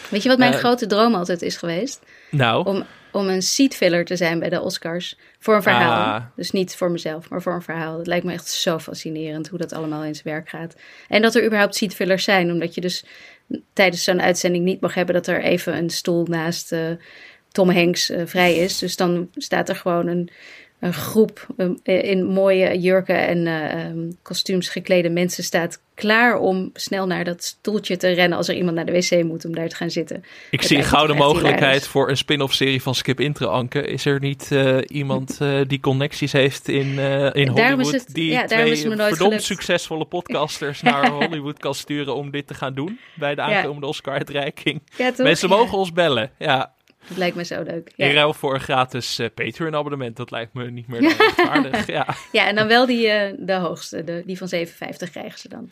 [0.09, 2.01] weet je wat mijn Eh, grote droom altijd is geweest?
[2.31, 5.17] Nou, Om, om een seatfiller te zijn bij de Oscars.
[5.39, 6.15] Voor een verhaal.
[6.15, 6.25] Ah.
[6.35, 7.97] Dus niet voor mezelf, maar voor een verhaal.
[7.97, 10.75] Dat lijkt me echt zo fascinerend hoe dat allemaal in zijn werk gaat.
[11.07, 12.51] En dat er überhaupt seatfillers zijn.
[12.51, 13.05] Omdat je dus
[13.73, 16.91] tijdens zo'n uitzending niet mag hebben dat er even een stoel naast eh,
[17.51, 18.77] Tom Hanks eh, vrij is.
[18.77, 20.29] Dus dan staat er gewoon een,
[20.79, 21.47] een groep
[21.83, 27.43] eh, in mooie jurken en ehm, kostuums geklede mensen staat klaar om snel naar dat
[27.43, 30.23] stoeltje te rennen als er iemand naar de wc moet om daar te gaan zitten.
[30.51, 31.87] ik zie een gouden mogelijkheid hilarisch.
[31.87, 33.81] voor een spin-off serie van Skip Intro, Anke.
[33.81, 36.99] Is er niet eh, iemand eh, die connecties heeft in,
[37.33, 39.43] in Hollywood het- die ja, twee is verdomd gelukt.
[39.43, 43.47] succesvolle podcasters naar Hollywood kan sturen om dit te gaan doen bij de Ja.
[43.57, 44.81] aankomende Oscar-uitreiking?
[44.97, 45.11] Ja?
[45.17, 46.75] Mensen mogen ons bellen, ja.
[47.07, 47.91] Dat lijkt me zo leuk.
[47.95, 48.13] In Ja.
[48.13, 50.15] ruil voor een gratis eh, Patreon-abonnement.
[50.15, 51.87] Dat lijkt me niet meer rechtvaardig.
[51.87, 52.07] ja.
[52.31, 55.69] Ja, en dan wel die, eh, de hoogste, de, die van 7,50 krijgen ze dan.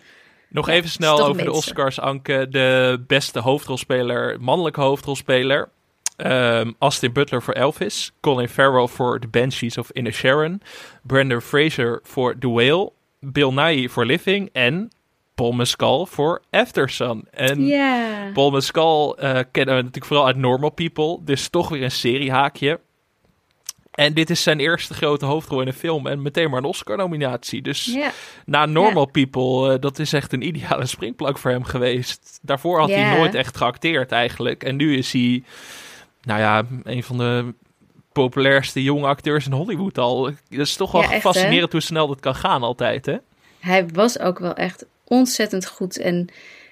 [0.50, 1.52] Nog Ja, even snel over de.
[1.52, 2.48] Oscars, Anke.
[2.50, 5.70] De beste hoofdrolspeler, mannelijke hoofdrolspeler.
[6.16, 8.12] Ehm, Austin Butler voor Elvis.
[8.22, 10.62] Colin Farrell voor The Banshees of Inner Sharon.
[11.04, 12.92] Brendan Fraser voor The Whale.
[13.20, 14.50] Bill Nighy voor Living.
[14.54, 14.90] En
[15.36, 17.28] Paul Mescal voor Aftersun.
[17.32, 18.30] En Ja.
[18.34, 21.18] Paul Mescal eh, kennen we natuurlijk vooral uit Normal People.
[21.22, 22.80] Dus toch weer een seriehaakje.
[23.92, 26.08] En dit is zijn eerste grote hoofdrol in een film.
[26.08, 27.62] En meteen maar een Oscar-nominatie.
[27.62, 27.98] Dus
[28.46, 32.40] na Normal People, eh, dat is echt een ideale springplank voor hem geweest.
[32.42, 34.64] Daarvoor had hij nooit echt geacteerd eigenlijk.
[34.64, 35.44] En nu is hij,
[36.22, 37.54] nou ja, een van de
[38.12, 40.24] populairste jonge acteurs in Hollywood al.
[40.24, 43.16] Dat is toch wel Ja, fascinerend hoe snel dat kan gaan altijd, hè?
[43.60, 46.28] Hij was ook wel echt ontzettend goed en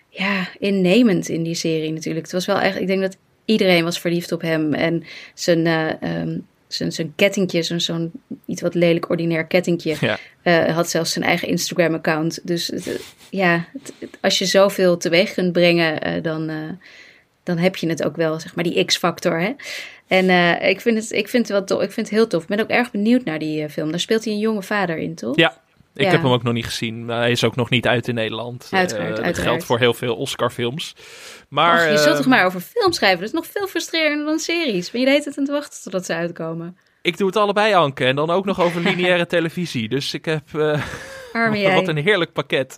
[0.09, 2.23] ja, innemend in die serie natuurlijk.
[2.25, 4.73] Het was wel echt, ik denk dat iedereen was verliefd op hem.
[4.73, 5.03] En
[5.33, 5.65] zijn,
[6.01, 8.11] ehm, zijn, zijn kettingje, zo'n zo'n
[8.45, 10.17] iets wat lelijk ordinair kettingje, Ja.
[10.41, 12.39] eh, had zelfs zijn eigen Instagram-account.
[12.47, 12.83] Dus eh,
[13.29, 16.51] ja, het- het- als je zoveel teweeg kunt brengen, dan,
[17.43, 19.39] dan heb je het ook wel, zeg maar, die X-factor.
[19.41, 19.51] Hè?
[20.07, 20.29] En
[20.69, 21.81] ik, vind het, ik vind het wel tof.
[21.81, 22.41] Ik vind het heel tof.
[22.41, 23.89] Ik ben ook erg benieuwd naar die film.
[23.91, 25.35] Daar speelt hij een jonge vader in, toch?
[25.35, 25.61] Ja,
[25.95, 26.09] Ik Ja.
[26.11, 27.07] heb hem ook nog niet gezien.
[27.07, 28.67] Hij is ook nog niet uit in Nederland.
[28.71, 29.47] Eh, Uiteraard, dat uiteraard.
[29.47, 30.95] geldt voor heel veel Oscar-films.
[31.49, 33.19] Maar je zult eh, toch maar over film schrijven?
[33.19, 34.91] Dat is nog veel frustrerender dan series.
[34.91, 36.77] Ben je de hele tijd aan het wachten totdat ze uitkomen?
[37.01, 38.05] ik doe het allebei, Anke.
[38.05, 39.89] En dan ook nog over lineaire televisie.
[39.89, 40.83] Dus ik heb eh,
[41.75, 42.77] wat een heerlijk pakket.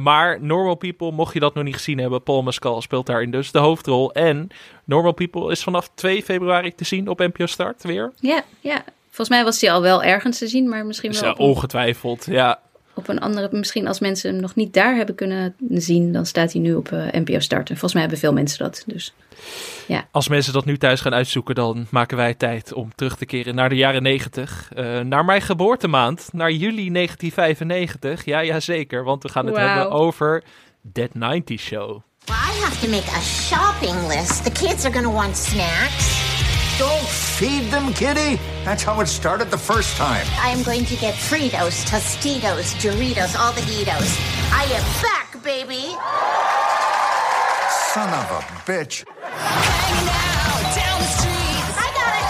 [0.00, 3.52] Maar Normal People, mocht je dat nog niet gezien hebben, Paul Mescal speelt daarin dus
[3.52, 4.12] de hoofdrol.
[4.12, 4.48] En
[4.84, 8.12] Normal People is vanaf 2 februari te zien op NPO Start weer.
[8.20, 8.84] Ja, ja.
[9.14, 11.40] Volgens mij was hij al wel ergens te zien, maar misschien Dus wel ja, op,
[11.40, 12.26] een, ongetwijfeld.
[12.26, 12.60] Ja,
[12.94, 13.48] op een andere...
[13.50, 16.92] Misschien als mensen hem nog niet daar hebben kunnen zien, dan staat hij nu op
[16.92, 17.68] eh, NPO Start.
[17.68, 18.84] En volgens mij hebben veel mensen dat.
[18.86, 19.14] Dus
[20.10, 23.54] Als mensen dat nu thuis gaan uitzoeken, dan maken wij tijd om terug te keren
[23.54, 24.70] naar de jaren 90.
[24.74, 28.24] eh, naar mijn geboortemaand, naar juli 1995.
[28.24, 30.42] Ja, ja, zeker, want we gaan het hebben over
[30.92, 31.88] That 90 Show.
[32.24, 34.44] Well, I have to make a shopping list.
[34.44, 36.22] The kids are gonna want snacks.
[36.78, 38.38] Don't feed them, kitty.
[38.64, 40.24] That's how it started the first time.
[40.38, 44.16] I am going to get Fritos, Tostitos, Doritos, all the Doritos.
[44.52, 45.96] I am back, baby.
[47.92, 49.04] Son of a bitch.
[49.04, 50.74] Bang now!
[50.78, 51.76] Down the streets!
[51.76, 52.26] I got it.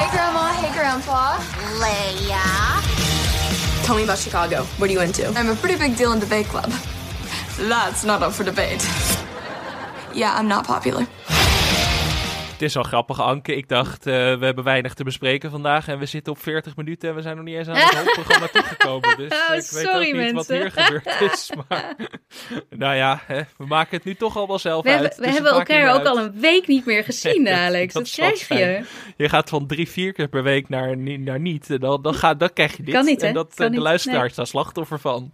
[0.00, 0.44] Hey, Grandma.
[0.54, 1.36] Hey, Grandpa.
[1.82, 2.46] Leia.
[3.84, 4.64] Tell me about Chicago.
[4.78, 5.28] What are you into?
[5.38, 6.72] I'm a pretty big deal in debate club.
[7.58, 8.82] That's not up for debate.
[10.14, 11.06] Yeah, I'm not popular.
[12.56, 13.54] Het is wel grappig, Anke.
[13.56, 17.08] Ik dacht, eh, we hebben weinig te bespreken vandaag en we zitten op 40 minuten
[17.08, 19.16] en we zijn nog niet eens aan het hoofdprogramma toegekomen.
[19.16, 20.56] Dus Oh, ik weet sorry, ook niet wat mensen.
[20.56, 21.50] hier gebeurd is.
[21.68, 21.94] Maar
[22.82, 25.00] nou ja, hè, we maken het nu toch allemaal zelf we uit.
[25.00, 26.16] hebben, we dus hebben maakt niet elkaar ook uit.
[26.16, 27.92] al een week niet meer gezien, Alex.
[27.94, 28.58] dat Dat, krijg zijn.
[28.60, 28.84] je.
[29.16, 31.80] Je gaat van drie, vier keer per week naar, naar niet.
[31.80, 32.94] Dan, dan, gaat, dan krijg je dit.
[32.94, 33.26] Kan niet, hè?
[33.26, 34.36] En dat, Kan eh, de niet, luisteraars nee.
[34.36, 35.30] daar slachtoffer van.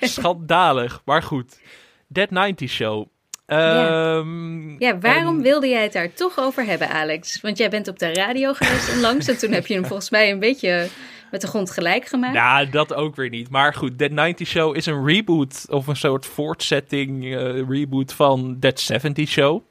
[0.00, 1.02] Schandalig.
[1.04, 1.60] Maar goed.
[2.08, 3.06] Dead 90 Show.
[3.46, 4.16] Ja.
[4.18, 7.40] Ehm, Ja, waarom en- wilde jij het daar toch over hebben, Alex?
[7.40, 10.30] Want jij bent op de radio geweest onlangs en toen heb je hem volgens mij
[10.30, 10.88] een beetje
[11.30, 12.34] met de grond gelijk gemaakt.
[12.34, 13.50] Nou, dat ook weer niet.
[13.50, 18.56] Maar goed, Dead 90 Show is een reboot of een soort voortzetting, eh, reboot van
[18.60, 19.62] Dead 70 Show.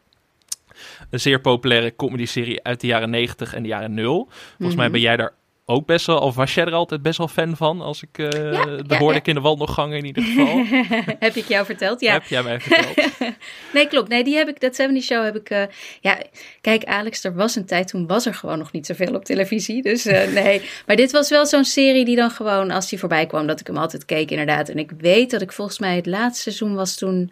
[1.10, 4.30] Een zeer populaire comedy-serie uit de jaren 90 en de jaren 0.
[4.58, 5.34] Volgens mij ben jij daar
[5.68, 7.82] ook best wel, of was jij er altijd best wel fan van?
[7.82, 9.20] Als ik, eh Ja, dat ja, hoorde ja.
[9.20, 10.64] ik in de wandelgangen in ieder geval.
[11.20, 12.02] heb ik jou verteld?
[12.02, 12.14] Ja.
[12.14, 13.08] Heb jij mij verteld.
[13.74, 14.10] Nee, klopt.
[14.10, 15.50] Nee, die heb ik, dat 70 show heb ik.
[15.50, 15.64] eh,
[16.02, 16.18] ja,
[16.62, 19.82] kijk, Alex, er was een tijd toen was er gewoon nog niet zoveel op televisie.
[19.82, 20.62] Dus eh, nee.
[20.86, 23.68] Maar dit was wel zo'n serie die dan gewoon, als die voorbij kwam, dat ik
[23.68, 24.70] hem altijd keek, inderdaad.
[24.70, 27.32] En ik weet dat ik volgens mij het laatste seizoen was toen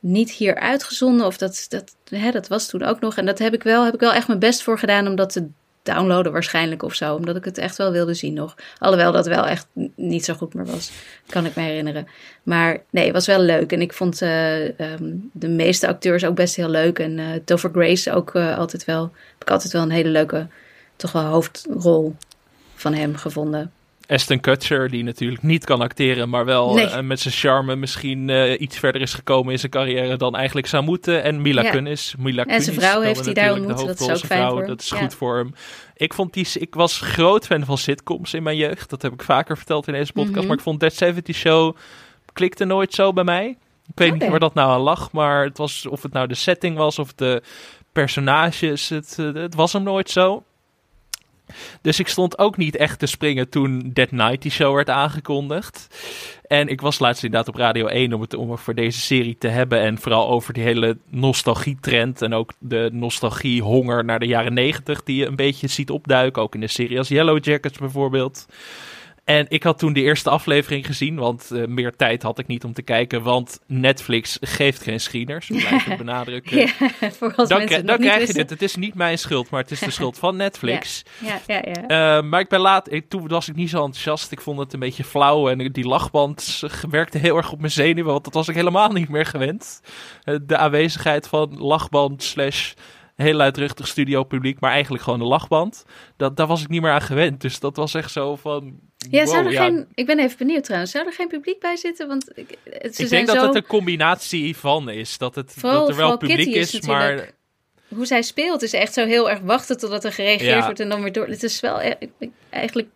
[0.00, 1.26] niet hier uitgezonden.
[1.26, 3.16] Of dat, dat, hè, dat was toen ook nog.
[3.16, 5.32] En dat heb ik wel, heb ik wel echt mijn best voor gedaan om dat
[5.32, 5.48] te
[5.82, 7.14] downloaden waarschijnlijk of zo.
[7.14, 8.54] Omdat ik het echt wel wilde zien nog.
[8.78, 10.90] Alhoewel dat wel echt niet zo goed meer was.
[11.26, 12.06] Kan ik me herinneren.
[12.42, 13.72] Maar nee, het was wel leuk.
[13.72, 16.98] En ik vond eh, ehm, de meeste acteurs ook best heel leuk.
[16.98, 19.02] En eh Topher Grace ook eh, altijd wel.
[19.02, 20.46] Heb ik altijd wel een hele leuke,
[20.96, 22.14] toch wel hoofdrol
[22.74, 23.72] van hem gevonden.
[24.10, 26.86] Aston Kutcher, die natuurlijk niet kan acteren, maar wel Nee.
[26.86, 30.66] eh, met zijn charme misschien eh, iets verder is gekomen in zijn carrière dan eigenlijk
[30.66, 31.22] zou moeten.
[31.22, 31.70] En Mila Ja.
[31.70, 32.14] Kunis.
[32.18, 34.66] Mila En zijn vrouw heeft hij daar ontmoet, dat is ook fijn vrouw, voor.
[34.66, 34.96] Dat is Ja.
[34.98, 35.54] goed voor hem.
[35.96, 38.90] Ik, vond die, ik was groot fan van sitcoms in mijn jeugd.
[38.90, 40.36] Dat heb ik vaker verteld in deze podcast.
[40.36, 40.46] Mhm.
[40.46, 41.76] Maar ik vond That 70 Show
[42.32, 43.48] klikte nooit zo bij mij.
[43.86, 46.34] Ik weet niet waar dat nou aan lag, maar het was, of het nou de
[46.34, 47.42] setting was of de
[47.92, 48.88] personages.
[48.88, 50.44] Het, eh, het was hem nooit zo.
[51.82, 55.88] Dus ik stond ook niet echt te springen toen Dead Night die show werd aangekondigd.
[56.46, 59.48] En ik was laatst inderdaad op Radio 1 om het om voor deze serie te
[59.48, 59.80] hebben.
[59.80, 62.22] En vooral over die hele nostalgietrend.
[62.22, 66.42] En ook de nostalgiehonger naar de jaren 90 die je een beetje ziet opduiken.
[66.42, 68.46] Ook in de serie als Yellow Jackets bijvoorbeeld.
[69.30, 72.64] En ik had toen de eerste aflevering gezien, want eh, meer tijd had ik niet
[72.64, 73.22] om te kijken.
[73.22, 76.58] Want Netflix geeft geen screeners, blijf ik benadrukken.
[76.58, 76.66] Ja,
[77.10, 78.50] voor als dan mensen het dan niet krijg je dit.
[78.50, 81.02] Het is niet mijn schuld, maar het is de schuld van Netflix.
[81.18, 82.16] Ja, ja, ja.
[82.16, 84.32] Eh, maar ik ben laat, ik, toen was ik niet zo enthousiast.
[84.32, 88.12] Ik vond het een beetje flauw en die lachband werkte heel erg op mijn zenuwen,
[88.12, 89.80] want dat was ik helemaal niet meer gewend.
[90.24, 92.72] Eh, de aanwezigheid van lachband slash
[93.20, 95.84] heel luidruchtig studiopubliek, maar eigenlijk gewoon een lachband.
[96.16, 97.40] Dat, daar was ik niet meer aan gewend.
[97.40, 98.78] Dus dat was echt zo van.
[99.10, 99.64] Ja, wow, zou er ja.
[99.64, 100.90] geen, ik ben even benieuwd trouwens.
[100.92, 102.08] Zou er geen publiek bij zitten?
[102.08, 102.58] Want ik,
[102.92, 105.18] ze Ik denk dat zo, het een combinatie van is.
[105.18, 107.30] Dat, het, Vooral- dat er wel publiek Kitty is, is maar
[107.94, 110.64] hoe zij speelt is echt zo heel erg wachten totdat er gereageerd Ja.
[110.64, 111.26] wordt en dan weer door.
[111.26, 111.94] Het is wel e-
[112.50, 112.88] eigenlijk,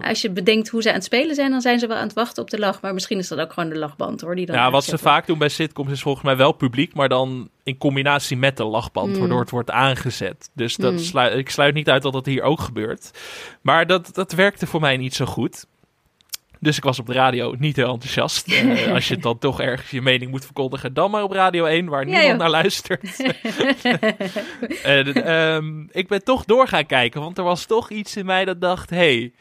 [0.00, 2.12] als je bedenkt hoe ze aan het spelen zijn, dan zijn ze wel aan het
[2.12, 2.80] wachten op de lach.
[2.80, 4.34] Maar misschien is dat ook gewoon de lachband hoor.
[4.34, 7.08] Die dan Ja, wat ze vaak doen bij sitcoms is volgens mij wel publiek, maar
[7.08, 9.18] dan in combinatie met de lachband, Mm.
[9.18, 10.50] waardoor het wordt aangezet.
[10.54, 10.98] Dus dat Mm.
[10.98, 13.10] sluit, ik sluit niet uit dat dat hier ook gebeurt.
[13.62, 15.66] Maar dat, dat werkte voor mij niet zo goed.
[16.60, 18.46] Dus ik was op de radio niet heel enthousiast.
[18.52, 21.86] Eh, als je dan toch ergens je mening moet verkondigen, dan maar op Radio 1,
[21.88, 23.16] waar niemand naar luistert.
[24.82, 28.44] en, ehm, ik ben toch door gaan kijken, want er was toch iets in mij
[28.44, 29.32] dat dacht, hey,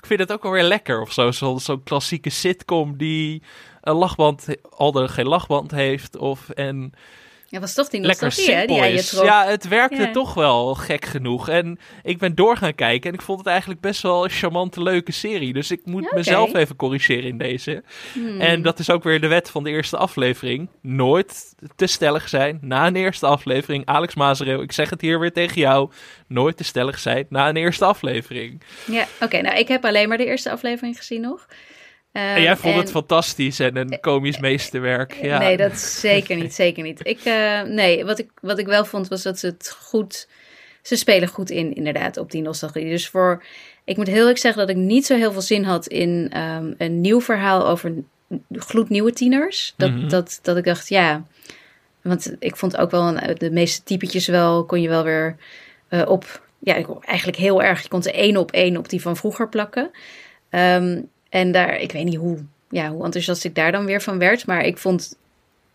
[0.00, 1.30] ik vind het ook wel weer lekker of zo.
[1.30, 3.42] Zo'n zo klassieke sitcom die
[3.80, 6.16] een lachband, al dan geen lachband heeft.
[6.16, 6.92] Of, en
[7.50, 9.24] Ja, was toch die lekker nostalgie, hè, die je trok.
[9.24, 10.10] Ja, het werkte Ja.
[10.10, 11.48] toch wel gek genoeg.
[11.48, 14.82] En ik ben door gaan kijken en ik vond het eigenlijk best wel een charmante,
[14.82, 15.52] leuke serie.
[15.52, 17.82] Dus ik moet mezelf even corrigeren in deze.
[18.12, 18.40] Hmm.
[18.40, 20.68] En dat is ook weer de wet van de eerste aflevering.
[20.82, 23.86] Nooit te stellig zijn na een eerste aflevering.
[23.86, 25.90] Alex Mazereel, ik zeg het hier weer tegen jou.
[26.26, 28.62] Nooit te stellig zijn na een eerste aflevering.
[28.86, 29.40] Ja, oké.
[29.40, 31.46] nou, ik heb alleen maar de eerste aflevering gezien nog.
[32.12, 35.12] Eh, en jij vond en- het fantastisch en een komisch meesterwerk.
[35.22, 35.38] Ja.
[35.38, 37.00] Nee, dat zeker niet, zeker niet.
[37.02, 40.28] Ik, eh, nee, wat ik, wat ik wel vond was dat ze het goed...
[40.82, 42.88] Ze spelen goed in, inderdaad, op die nostalgie.
[42.88, 43.42] Dus voor...
[43.84, 46.72] Ik moet heel eerlijk zeggen dat ik niet zo heel veel zin had in ehm,
[46.78, 47.92] een nieuw verhaal over
[48.52, 49.74] gloednieuwe tieners.
[49.76, 50.08] Dat, Mhm.
[50.08, 51.24] dat, dat ik dacht, ja...
[52.02, 54.64] Want ik vond ook wel een, de meeste typetjes wel...
[54.64, 55.36] kon je wel weer
[55.88, 56.42] eh, op...
[56.58, 57.82] Ja, eigenlijk heel erg.
[57.82, 59.90] Je kon ze één op één op die van vroeger plakken.
[60.50, 61.00] Ehm,
[61.30, 64.46] en daar, ik weet niet hoe, ja, hoe enthousiast ik daar dan weer van werd.
[64.46, 65.18] Maar ik vond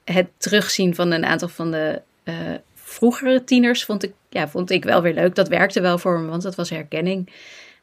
[0.03, 2.35] het terugzien van een aantal van de eh,
[2.75, 5.35] vroegere tieners vond ik, ja, vond ik wel weer leuk.
[5.35, 7.29] Dat werkte wel voor me, want dat was herkenning.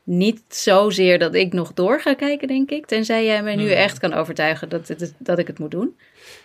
[0.04, 2.86] Niet zozeer dat ik nog door ga kijken, denk ik.
[2.86, 3.76] Tenzij jij mij nu Hmm.
[3.76, 5.96] echt kan overtuigen dat, het, dat ik het moet doen.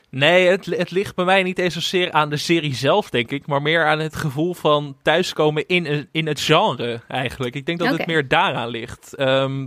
[0.10, 3.48] Nee, het, het ligt bij mij niet eens zozeer aan de serie zelf, denk ik.
[3.48, 7.56] Maar meer aan het gevoel van thuiskomen in, in het genre, eigenlijk.
[7.56, 9.16] Ik denk dat het meer daaraan ligt.
[9.16, 9.66] Ehm,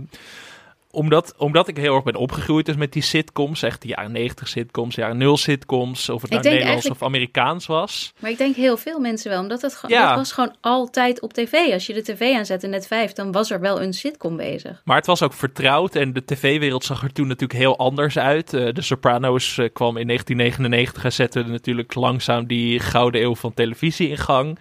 [0.91, 3.63] omdat, omdat ik heel erg ben opgegroeid dus met die sitcoms.
[3.63, 6.09] Echt de jaren 90 sitcoms, jaren 0 sitcoms.
[6.09, 8.13] Of het nou Nederlands of Amerikaans was.
[8.19, 10.07] Maar ik denk heel veel mensen wel, omdat Ja.
[10.07, 11.53] dat was gewoon altijd op tv.
[11.73, 14.81] Als je de tv aanzette, net vijf, dan was er wel een sitcom bezig.
[14.85, 18.53] Maar het was ook vertrouwd en de tv-wereld zag er toen natuurlijk heel anders uit.
[18.53, 23.53] Eh, de Sopranos eh, kwam in 1999 en zette natuurlijk langzaam die gouden eeuw van
[23.53, 24.59] televisie in gang.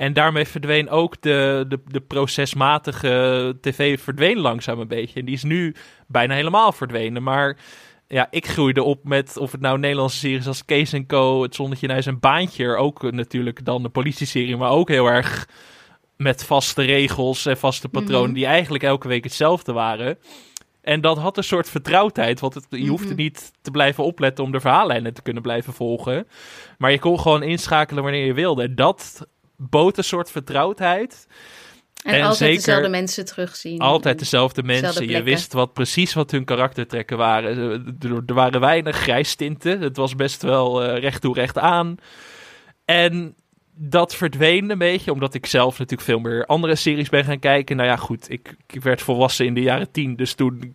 [0.00, 5.20] En daarmee verdween ook de, de, de procesmatige tv verdween langzaam een beetje.
[5.20, 5.74] En die is nu
[6.06, 7.22] bijna helemaal verdwenen.
[7.22, 7.56] Maar
[8.08, 11.88] ja, ik groeide op met of het nou Nederlandse series als Kees Co, Het Zonnetje
[11.88, 12.76] Huis en Baantje.
[12.76, 15.48] Ook natuurlijk dan de politieserie, maar ook heel erg
[16.16, 18.34] met vaste regels en vaste patronen Mhm.
[18.34, 20.18] die eigenlijk elke week hetzelfde waren.
[20.82, 23.16] En dat had een soort vertrouwdheid, want het, je hoefde Mhm.
[23.16, 26.26] niet te blijven opletten om de verhaallijnen te kunnen blijven volgen.
[26.78, 28.62] Maar je kon gewoon inschakelen wanneer je wilde.
[28.62, 29.26] En dat
[29.60, 31.26] bood een soort vertrouwdheid.
[32.02, 33.78] En, En altijd zeker- dezelfde mensen terugzien.
[33.78, 34.86] Altijd dezelfde mensen.
[34.86, 37.96] Dezelfde Je wist wat, precies wat hun karaktertrekken waren.
[38.00, 39.80] Er, er waren weinig grijstinten.
[39.80, 41.96] Het was best wel eh, recht toe recht aan.
[42.84, 43.34] En
[43.82, 47.76] dat verdween een beetje, omdat ik zelf natuurlijk veel meer andere series ben gaan kijken.
[47.76, 50.16] Nou ja, goed, ik, ik werd volwassen in de jaren tien.
[50.16, 50.74] Dus toen,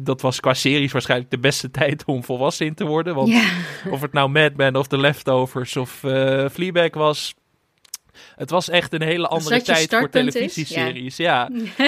[0.00, 3.14] dat was qua series waarschijnlijk de beste tijd om volwassen in te worden.
[3.14, 3.34] Want
[3.90, 7.34] of het nou Mad Men of The Leftovers of eh Fleabag was...
[8.36, 11.16] Het was echt een hele andere tijd voor televisieseries.
[11.16, 11.48] Ja.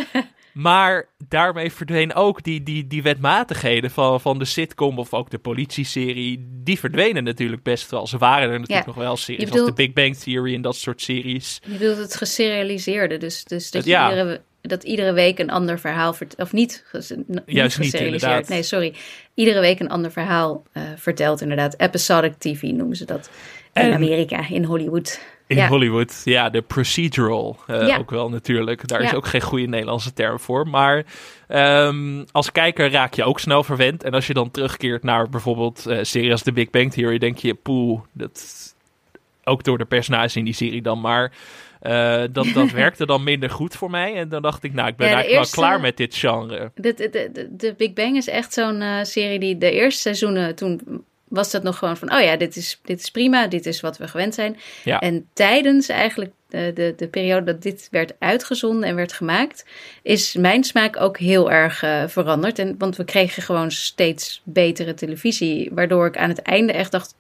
[0.52, 5.38] Maar daarmee verdween ook die, die, die wetmatigheden van, van de sitcom of ook de
[5.38, 6.46] politieserie.
[6.62, 8.06] Die verdwenen natuurlijk best wel.
[8.06, 8.92] Ze waren er natuurlijk Ja.
[8.94, 11.60] nog wel series Je als bedoelt- The Big Bang Theory en dat soort series.
[11.64, 14.08] Je bedoelt het geserialiseerde, dus, dus dat, Het- je ja.
[14.10, 18.02] iedere, dat iedere week een ander verhaal vertelt, of niet, niet Juist niet, geserialiseerd.
[18.32, 18.48] inderdaad.
[18.48, 18.94] Nee, sorry.
[19.34, 21.74] Iedere week een ander verhaal eh, vertelt, inderdaad.
[21.80, 23.30] Episodic TV noemen ze dat.
[23.72, 25.20] In Amerika, in Hollywood.
[25.50, 25.68] In ja.
[25.68, 27.96] Hollywood, ja, de procedural eh, Ja.
[27.98, 28.88] ook wel natuurlijk.
[28.88, 30.68] Daar is ook geen goede Nederlandse term voor.
[30.68, 31.04] Maar
[31.48, 34.04] ehm, als kijker raak je ook snel verwend.
[34.04, 37.38] En als je dan terugkeert naar bijvoorbeeld eh series als The Big Bang Theory, denk
[37.38, 38.44] je, poeh, dat
[39.44, 41.32] ook door de personages in die serie dan maar.
[41.80, 44.14] eh, dat, dat werkte dan minder goed voor mij.
[44.14, 46.70] En dan dacht ik, nou, ik ben Ja, eigenlijk eerste- wel klaar met dit genre.
[46.74, 50.54] De, de, de, de- de Big Bang is echt zo'n serie die de eerste seizoenen,
[50.54, 50.80] toen
[51.30, 53.98] was dat nog gewoon van, oh ja, dit is, dit is prima, dit is wat
[53.98, 54.56] we gewend zijn.
[54.84, 54.98] Ja.
[54.98, 59.64] En tijdens eigenlijk de, de, de periode dat dit werd uitgezonden en werd gemaakt,
[60.02, 62.58] is mijn smaak ook heel erg eh, veranderd.
[62.58, 67.14] En, want we kregen gewoon steeds betere televisie, waardoor ik aan het einde echt dacht,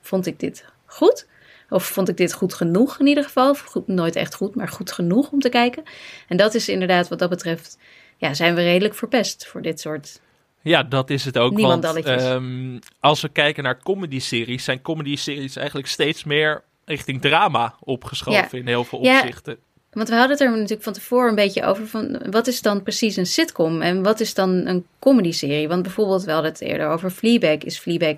[0.00, 1.26] vond ik dit goed?
[1.70, 3.50] Of vond ik dit goed genoeg in ieder geval?
[3.50, 5.82] Of goed, nooit echt goed, maar goed genoeg om te kijken.
[6.28, 7.78] En dat is inderdaad wat dat betreft,
[8.16, 10.20] ja, zijn we redelijk verpest voor dit soort...
[10.62, 11.60] Ja, dat is het ook.
[11.60, 18.40] Want ehm, als we kijken naar comedy-series, zijn comedy-series eigenlijk steeds meer richting drama opgeschoven
[18.52, 18.58] Ja.
[18.58, 19.18] in heel veel Ja.
[19.18, 19.56] opzichten.
[19.92, 22.82] Want we hadden het er natuurlijk van tevoren een beetje over van wat is dan
[22.82, 25.68] precies een sitcom en wat is dan een comedy-serie?
[25.68, 27.58] Want bijvoorbeeld, we hadden het eerder over Fleabag.
[27.58, 28.16] Is Fleabag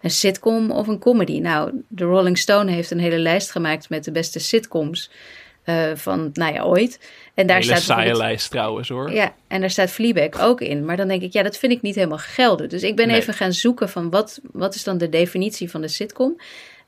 [0.00, 1.38] een sitcom of een comedy?
[1.38, 5.10] Nou, de Rolling Stone heeft een hele lijst gemaakt met de beste sitcoms
[5.64, 7.00] eh, van, nou ja, ooit.
[7.34, 9.12] En daar Hele staat saaie lijst trouwens hoor.
[9.12, 10.84] Ja, en daar staat Fleabag ook in.
[10.84, 12.68] Maar dan denk ik, ja, dat vind ik niet helemaal gelden.
[12.68, 13.16] Dus ik ben Nee.
[13.16, 16.36] even gaan zoeken van wat, wat is dan de definitie van de sitcom?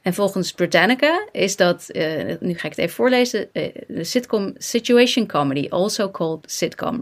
[0.03, 4.55] En volgens Britannica is dat, eh, nu ga ik het even voorlezen, eh, de sitcom
[4.59, 7.01] situation comedy, also called sitcom.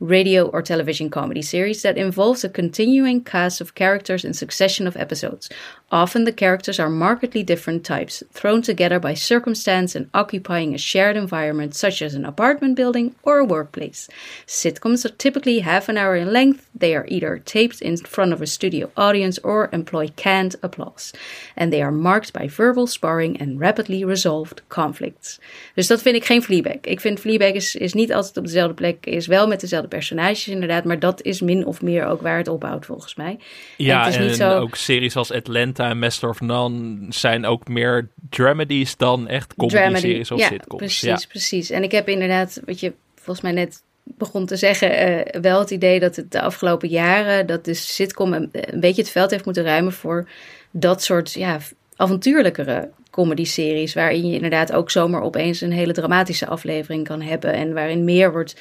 [0.00, 4.96] Radio or television comedy series that involves a continuing cast of characters in succession of
[4.96, 5.50] episodes.
[5.92, 11.16] Often the characters are markedly different types, thrown together by circumstance and occupying a shared
[11.16, 14.08] environment such as an apartment building or a workplace.
[14.46, 16.68] Sitcoms are typically half an hour in length.
[16.74, 21.12] They are either taped in front of a studio audience or employ canned applause.
[21.56, 25.40] And they are marked by verbal sparring and rapidly resolved conflicts.
[25.74, 26.80] Dus dat vind ik geen Fleabag.
[26.82, 30.48] Ik vind Fleabag is, is niet altijd op dezelfde plek, is wel met dezelfde personages
[30.48, 33.38] inderdaad, maar dat is min of meer ook waar het ophoudt volgens mij.
[33.76, 34.58] Ja, en, het is en niet zo...
[34.58, 40.30] ook series als Atlanta en Master of None zijn ook meer dramedies dan echt comedy-series
[40.30, 40.82] of ja, sitcoms.
[40.82, 41.70] Precies, ja, precies.
[41.70, 45.70] En ik heb inderdaad, wat je volgens mij net begon te zeggen, eh, wel het
[45.70, 49.44] idee dat het de afgelopen jaren, dat de sitcom een, een beetje het veld heeft
[49.44, 50.28] moeten ruimen voor
[50.70, 51.58] dat soort ja,
[51.96, 57.72] avontuurlijkere comedy-series, waarin je inderdaad ook zomaar opeens een hele dramatische aflevering kan hebben en
[57.72, 58.56] waarin meer wordt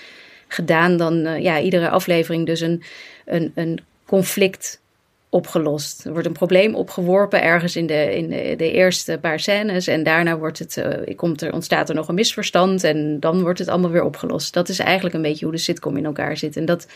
[0.50, 2.84] gedaan dan eh, ja, iedere aflevering dus een,
[3.26, 4.82] een, een conflict
[5.30, 6.06] opgelost.
[6.06, 9.88] Er wordt een probleem opgeworpen ergens in de, in de, de eerste paar scènes.
[9.88, 12.84] En daarna wordt het, eh, komt er, ontstaat er nog een misverstand.
[12.84, 14.54] En dan wordt het allemaal weer opgelost.
[14.54, 16.58] Dat is eigenlijk een beetje hoe de sitcom in elkaar zit.
[16.58, 16.88] En dat,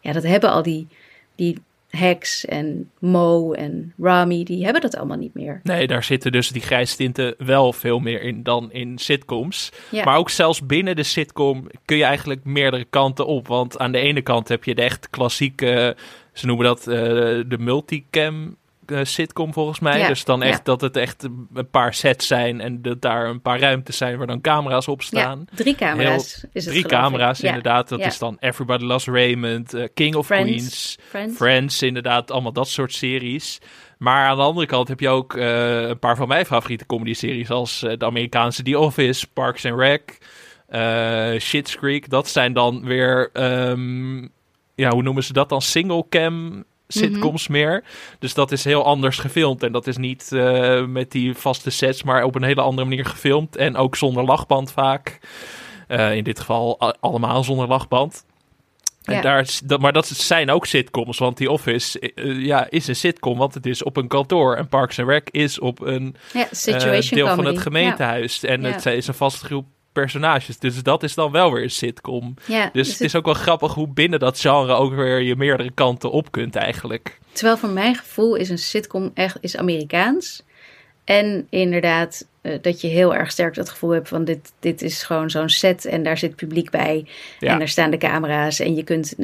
[0.00, 0.86] ja, dat hebben al die,
[1.34, 5.60] die Hex en Mo en Rami, die hebben dat allemaal niet meer.
[5.62, 9.72] Nee, daar zitten dus die grijstinten wel veel meer in dan in sitcoms.
[9.90, 10.04] Ja.
[10.04, 13.48] Maar ook zelfs binnen de sitcom kun je eigenlijk meerdere kanten op.
[13.48, 15.96] Want aan de ene kant heb je de echt klassieke,
[16.32, 16.94] ze noemen dat eh,
[17.46, 18.56] de multicam
[18.90, 19.98] eh, sitcom volgens mij.
[19.98, 20.62] Ja, Dus dan echt ja.
[20.64, 21.22] dat het echt
[21.54, 25.02] een paar sets zijn en dat daar een paar ruimtes zijn waar dan camera's op
[25.02, 25.46] staan.
[25.50, 26.90] Ja, drie camera's Heel- is het Drie ik.
[26.90, 27.88] camera's inderdaad.
[27.88, 30.46] Dat is dan Everybody Loves Raymond, eh, King of Friends.
[30.50, 31.36] Queens, Friends.
[31.36, 32.30] Friends, inderdaad.
[32.30, 33.58] Allemaal dat soort series.
[33.98, 37.50] Maar aan de andere kant heb je ook eh, een paar van mijn favoriete comedy-series.
[37.50, 40.18] Als de Amerikaanse The Office, Parks and Rec,
[41.42, 42.10] Schitt's Creek.
[42.10, 44.16] Dat zijn dan weer, ehm,
[44.74, 45.62] ja, hoe noemen ze dat dan?
[45.62, 47.84] Single-cam sitcoms meer.
[48.18, 49.62] Dus dat is heel anders gefilmd.
[49.62, 53.04] En dat is niet eh, met die vaste sets, maar op een hele andere manier
[53.06, 53.56] gefilmd.
[53.56, 55.18] En ook zonder lachband vaak.
[55.88, 58.24] Eh, in dit geval allemaal zonder lachband.
[59.02, 59.20] En Ja.
[59.20, 62.96] daar, is- dat, maar dat zijn ook sitcoms, want The Office eh, ja, is een
[62.96, 64.56] sitcom, want het is op een kantoor.
[64.56, 66.48] En Parks and Rec is op een Ja,
[67.10, 67.54] deel van comedy.
[67.54, 68.44] het gemeentehuis.
[68.44, 69.66] En het is een vaste groep
[70.00, 70.58] personages.
[70.58, 72.34] Dus dat is dan wel weer een sitcom.
[72.46, 75.36] Ja, ja, Dus het is ook wel grappig hoe binnen dat genre ook weer je
[75.36, 77.18] meerdere kanten op kunt eigenlijk.
[77.32, 80.44] Terwijl voor mijn gevoel is een sitcom echt is Amerikaans.
[81.04, 85.02] En inderdaad, eh, dat je heel erg sterk dat gevoel hebt van dit, dit is
[85.02, 87.06] gewoon zo'n set en daar zit publiek bij.
[87.38, 87.52] Ja.
[87.52, 89.14] En daar staan de camera's en je kunt,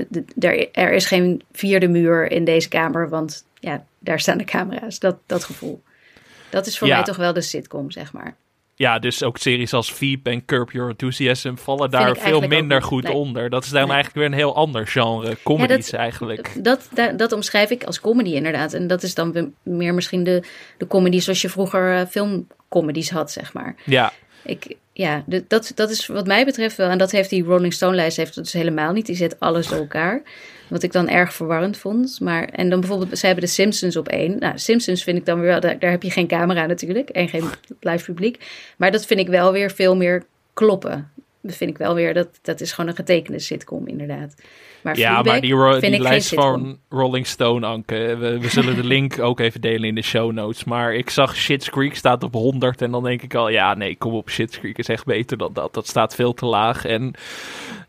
[0.41, 4.99] er, er is geen vierde muur in deze kamer, want ja, daar staan de camera's.
[4.99, 5.83] Dat, dat gevoel.
[6.51, 6.95] Dat is voor Ja.
[6.95, 8.37] mij toch wel de sitcom, zeg maar.
[8.75, 13.03] Ja, dus ook series als Veep en Curb Your Enthusiasm vallen daar veel minder goed
[13.03, 13.13] Nee.
[13.13, 13.51] onder.
[13.51, 13.93] Dat is dan Nee.
[13.93, 15.37] eigenlijk weer een heel ander genre.
[15.43, 16.65] Comedies dat- eigenlijk.
[16.65, 18.73] Dat, dat, dat omschrijf ik als comedy inderdaad.
[18.73, 20.43] En dat is dan meer misschien de,
[20.79, 23.75] de comedy zoals je vroeger eh, filmcomedies had, zeg maar.
[23.85, 24.13] Ja,
[24.45, 26.89] Ik, ja, de- dat, dat is wat mij betreft wel.
[26.89, 29.07] En dat heeft die Rolling Stone lijst heeft dat dus helemaal niet.
[29.07, 30.23] Die zet alles door elkaar.
[30.73, 32.21] Wat ik dan erg verwarrend vond.
[32.21, 34.39] Maar, en dan bijvoorbeeld, ze hebben de Simpsons op één.
[34.39, 37.09] Nou, Simpsons vind ik dan weer wel, daar, daar heb je geen camera natuurlijk.
[37.09, 37.45] En geen
[37.81, 38.45] live publiek.
[38.77, 41.11] Maar dat vind ik wel weer veel meer kloppen.
[41.41, 44.35] Dat vind ik wel weer, dat, dat is gewoon een getekende sitcom inderdaad.
[44.83, 48.17] Maar ja maar die, ro- lijst van Rolling Stone, Anke.
[48.17, 50.65] We, we zullen de link ook even delen in de show notes.
[50.65, 52.83] Maar ik zag Shit's Creek staat op 100.
[52.83, 54.31] En dan denk ik al, ja, nee, kom op.
[54.31, 55.75] Shit's Creek is echt beter dan dat.
[55.75, 56.85] Dat staat veel te laag.
[56.85, 57.15] En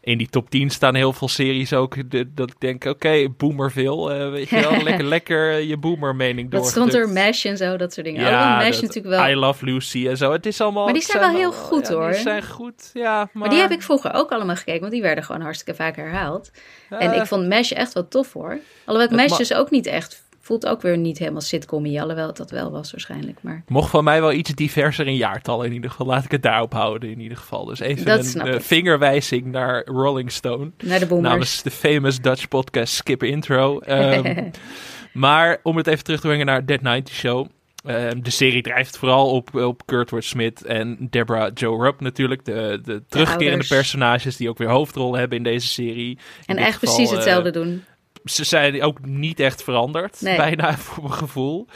[0.05, 2.11] in die top 10 staan heel veel series ook.
[2.11, 4.13] de- dat ik denk, oké, boomerville.
[4.13, 6.59] eh weet je wel, lekker, lekker je boomer mening door.
[6.59, 8.21] Dat stond er, MASH en zo, dat soort dingen.
[8.21, 9.27] Ja, oh, MASH dat- natuurlijk wel.
[9.29, 10.31] I Love Lucy en zo.
[10.31, 10.83] Het is allemaal.
[10.83, 12.11] Maar die zijn wel heel goed, ja, hoor.
[12.11, 13.15] Die zijn goed, ja.
[13.17, 15.95] Maar, Maar die heb ik vroeger ook allemaal gekeken, want die werden gewoon hartstikke vaak
[15.95, 16.51] herhaald.
[16.89, 17.17] en Eh.
[17.17, 18.57] ik vond MASH echt wel tof hoor.
[18.85, 22.37] Alhoewel MASH ma- dus ook niet echt, voelt ook weer niet helemaal sitcom alhoewel het
[22.37, 23.37] dat wel was waarschijnlijk.
[23.41, 26.05] Maar Mocht van mij wel iets diverser in jaartallen in ieder geval.
[26.05, 27.65] Laat ik het daarop houden in ieder geval.
[27.65, 30.71] Dus even Dat een eh, vingerwijzing naar Rolling Stone.
[30.83, 31.29] naar de boomers.
[31.29, 33.79] Namens de famous Dutch podcast Skip Intro.
[33.79, 34.49] Ehm,
[35.13, 37.47] maar om het even terug te brengen naar Dead 90 Show.
[37.85, 42.45] Ehm, de serie drijft vooral op, op Kurtwood Smith en Deborah Joe Rupp natuurlijk.
[42.45, 46.17] De, de terugkerende personages die ook weer hoofdrollen hebben in deze serie.
[46.45, 47.83] En echt geval, precies eh, hetzelfde doen.
[48.23, 50.37] Ze zijn ook niet echt veranderd, Nee.
[50.37, 51.67] bijna voor mijn gevoel.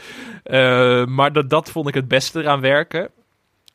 [0.42, 3.10] Eh, maar dat, dat vond ik het beste eraan werken.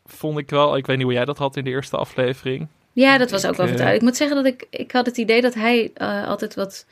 [0.06, 0.78] Vond ik wel.
[0.78, 2.68] Ik weet niet hoe jij dat had in de eerste aflevering.
[2.92, 3.96] Ja, dat was ook wel eh, vertrouwd.
[3.96, 6.86] Ik moet zeggen dat ik, ik had het idee dat hij eh, altijd wat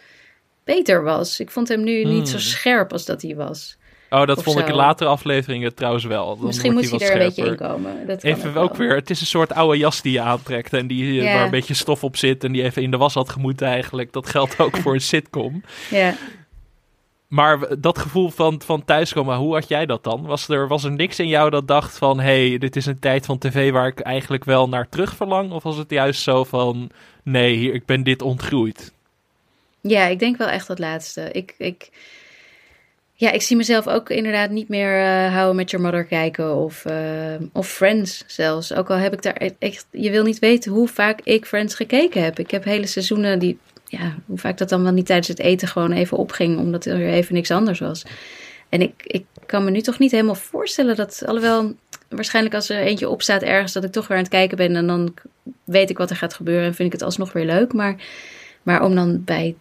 [0.63, 1.39] beter was.
[1.39, 2.45] Ik vond hem nu niet zo Hmm.
[2.45, 3.77] scherp als dat hij was.
[4.13, 6.35] Oh, dat Of vond ik in latere afleveringen trouwens wel.
[6.35, 8.07] Dan Misschien moet hij hij er een beetje in komen.
[8.07, 11.21] Dat Even ook weer, het is een soort oude jas die je aantrekt en die
[11.21, 13.67] eh, waar een beetje stof op zit en die even in de was had gemoeten
[13.67, 14.13] eigenlijk.
[14.13, 15.63] Dat geldt ook voor een sitcom.
[15.89, 16.15] Ja.
[17.27, 20.25] Maar dat gevoel van, van thuiskomen, hoe had jij dat dan?
[20.25, 22.99] Was er, was er niks in jou dat dacht van, hé, hey, dit is een
[22.99, 25.51] tijd van tv waar ik eigenlijk wel naar terug verlang?
[25.51, 26.89] Of was het juist zo van,
[27.23, 28.93] nee, hier, ik ben dit ontgroeid?
[29.81, 31.31] Ja, ik denk wel echt dat laatste.
[31.31, 31.89] Ik, ik,
[33.21, 36.85] ja, ik zie mezelf ook inderdaad niet meer eh I Met Your Mother kijken of,
[36.85, 38.73] eh, of Friends zelfs.
[38.73, 39.85] Ook al heb ik daar e- echt...
[39.91, 42.39] Je wil niet weten hoe vaak ik Friends gekeken heb.
[42.39, 43.57] Ik heb hele seizoenen die...
[43.85, 47.07] Ja, hoe vaak dat dan wel niet tijdens het eten gewoon even opging, omdat er
[47.07, 48.03] even niks anders was.
[48.69, 51.73] En ik, ik kan me nu toch niet helemaal voorstellen dat, alhoewel
[52.09, 54.87] waarschijnlijk als er eentje opstaat ergens, dat ik toch weer aan het kijken ben en
[54.87, 55.13] dan
[55.63, 57.73] weet ik wat er gaat gebeuren en vind ik het alsnog weer leuk.
[57.73, 57.95] Maar,
[58.63, 59.55] maar om dan bij,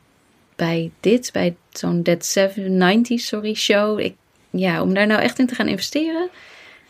[0.57, 4.15] bij dit, bij zo'n Dead 790 sorry, show, ik,
[4.51, 6.29] ja, om daar nou echt in te gaan investeren,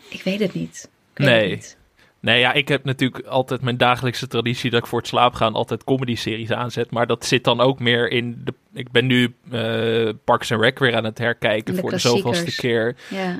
[0.09, 0.89] ik weet het niet.
[1.13, 1.41] Weet Nee.
[1.49, 1.77] het niet.
[2.21, 5.53] Nee, ja, ik heb natuurlijk altijd mijn dagelijkse traditie dat ik voor het slaap gaan
[5.53, 6.91] altijd comedy-series aanzet.
[6.91, 8.53] Maar dat zit dan ook meer in de.
[8.73, 12.55] Ik ben nu eh, Parks and Rec weer aan het herkijken De voor de zoveelste
[12.55, 12.95] keer.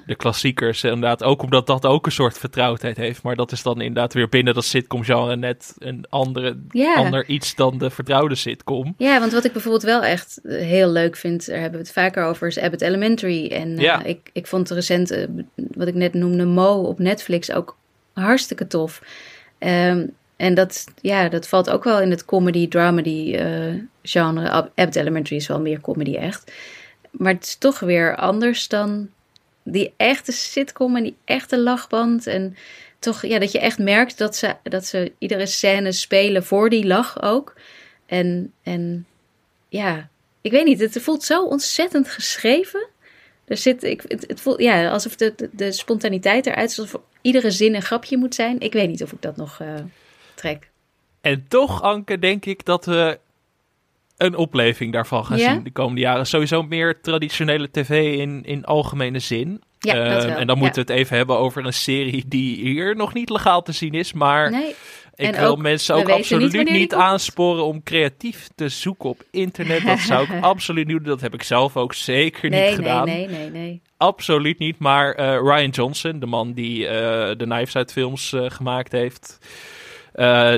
[0.06, 1.24] De klassiekers, inderdaad.
[1.24, 3.24] Ook omdat dat ook een soort vertrouwdheid heeft.
[3.24, 6.58] Maar dat is dan inderdaad weer binnen dat sitcom-genre net een andere,
[6.96, 8.94] ander iets dan de vertrouwde sitcom.
[8.98, 11.96] Ja, want wat ik bijvoorbeeld wel echt eh, heel leuk vind, daar hebben we het
[11.96, 13.48] vaker over, is Abbott Elementary.
[13.48, 17.80] En eh, ik, ik vond de recente, wat ik net noemde, Mo op Netflix ook
[18.14, 19.02] hartstikke tof.
[19.58, 24.50] Ehm, en dat, ja, dat valt ook wel in het comedy-dramedy eh, genre.
[24.50, 26.52] Ab- Abbott Elementary is wel meer comedy echt.
[27.12, 29.10] Maar het is toch weer anders dan
[29.64, 32.28] die echte sitcom en die echte lachband.
[32.28, 32.56] En
[33.00, 36.86] toch, ja, dat je echt merkt dat ze, dat ze iedere scène spelen voor die
[36.86, 37.56] lach ook.
[38.06, 39.06] En, en
[39.70, 40.10] ja,
[40.42, 42.88] ik weet niet, het voelt zo ontzettend geschreven.
[43.52, 47.02] Er zit, ik, het, het voelt ja, alsof de, de, de spontaniteit eruit is, alsof
[47.22, 48.60] iedere zin een grapje moet zijn.
[48.60, 49.68] Ik weet niet of ik dat nog eh,
[50.36, 50.70] trek.
[51.22, 53.20] En toch, Anke, denk ik dat we
[54.18, 55.54] een opleving daarvan gaan Ja?
[55.54, 56.28] zien de komende jaren.
[56.28, 59.62] Sowieso meer traditionele tv in, in algemene zin.
[59.80, 60.62] Ja, dat wel, en dan ja.
[60.62, 63.94] moeten we het even hebben over een serie die hier nog niet legaal te zien
[63.94, 64.14] is.
[64.14, 64.76] Maar Nee.
[65.22, 69.86] Ik wil ook, mensen ook absoluut niet aansporen om creatief te zoeken op internet.
[69.86, 71.06] Dat zou ik absoluut niet doen.
[71.06, 73.06] Dat heb ik zelf ook zeker Nee, niet nee, gedaan.
[73.06, 73.82] nee, nee, nee.
[73.98, 74.80] Absoluut niet.
[74.80, 79.38] Maar eh, Ryan Johnson, de man die eh, de Knives Out films eh, gemaakt heeft,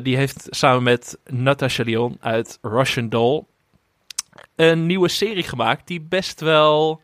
[0.03, 3.43] die heeft samen met Natasha Lyon uit Russian Doll
[4.55, 7.01] een nieuwe serie gemaakt die best wel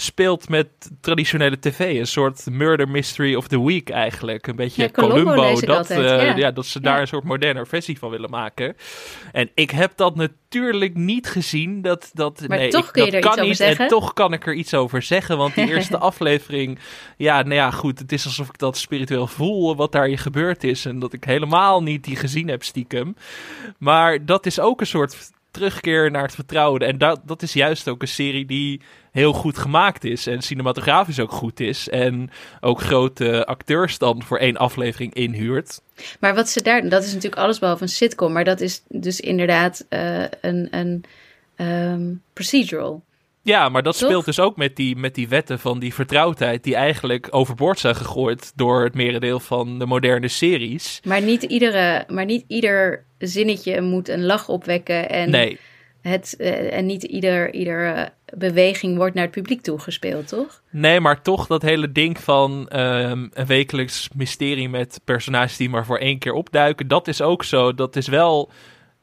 [0.00, 0.66] speelt met
[1.00, 1.98] traditionele tv.
[1.98, 4.46] Een soort murder mystery of the week eigenlijk.
[4.46, 5.60] Een beetje Ja, Columbo Columbo.
[5.66, 6.36] dat, eh, ja.
[6.36, 7.00] ja, dat ze daar Ja.
[7.00, 8.76] een soort moderne versie van willen maken.
[9.32, 11.82] En ik heb dat natuurlijk niet gezien.
[11.82, 13.56] Dat, dat, Maar nee, toch ik, kun je dat er iets kan over niet.
[13.56, 13.84] zeggen.
[13.84, 15.36] En toch kan ik er iets over zeggen.
[15.36, 16.78] Want die eerste aflevering...
[17.16, 17.98] Ja, nou ja, goed.
[17.98, 20.84] Het is alsof ik dat spiritueel voel wat daar gebeurd is.
[20.84, 23.16] En dat ik helemaal niet die gezien heb stiekem.
[23.78, 26.80] Maar dat is ook een soort terugkeer naar het vertrouwen.
[26.80, 28.80] En dat, dat is juist ook een serie die
[29.12, 30.26] heel goed gemaakt is.
[30.26, 31.88] En cinematografisch ook goed is.
[31.88, 32.30] En
[32.60, 35.80] ook grote acteurs dan voor één aflevering inhuurt.
[36.20, 39.20] Maar wat ze daar, dat is natuurlijk alles behalve een sitcom, maar dat is dus
[39.20, 41.04] inderdaad eh, een, een
[41.56, 43.02] ehm, procedural.
[43.42, 44.08] Ja, maar dat Toch?
[44.08, 46.64] speelt dus ook met die, met die wetten van die vertrouwdheid...
[46.64, 51.00] die eigenlijk overboord zijn gegooid door het merendeel van de moderne series.
[51.04, 55.58] Maar niet, iedere, maar niet ieder zinnetje moet een lach opwekken en, Nee,
[56.00, 58.06] het, eh, en niet ieder, ieder eh,
[58.38, 60.62] beweging wordt naar het publiek toegespeeld, toch?
[60.70, 64.68] nee, maar toch dat hele ding van ehm, een wekelijks mysterie...
[64.68, 66.88] met personages die maar voor één keer opduiken...
[66.88, 67.74] dat is ook zo.
[67.74, 68.50] Dat is wel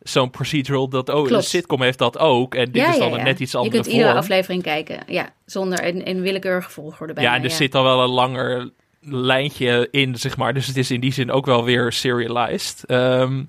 [0.10, 1.10] zo'n procedural dat...
[1.10, 1.44] Oh, een Klopt.
[1.44, 2.56] sitcom heeft dat ook.
[2.56, 4.00] En dit is dan een net iets andere Je kunt vorm.
[4.04, 7.24] iedere aflevering kijken, ja, zonder een, een willekeurige volgorde bij.
[7.24, 8.70] Ja, en er zit al wel een langer
[9.02, 10.54] lijntje in, zeg maar.
[10.54, 12.84] Dus het is in die zin ook wel weer serialized.
[12.86, 13.44] Ehm,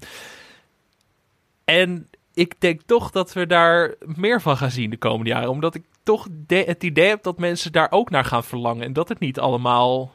[1.65, 5.49] en ik denk toch dat we daar meer van gaan zien de komende jaren.
[5.51, 8.85] Omdat ik toch de- het idee heb dat mensen daar ook naar gaan verlangen.
[8.85, 10.13] En dat het niet allemaal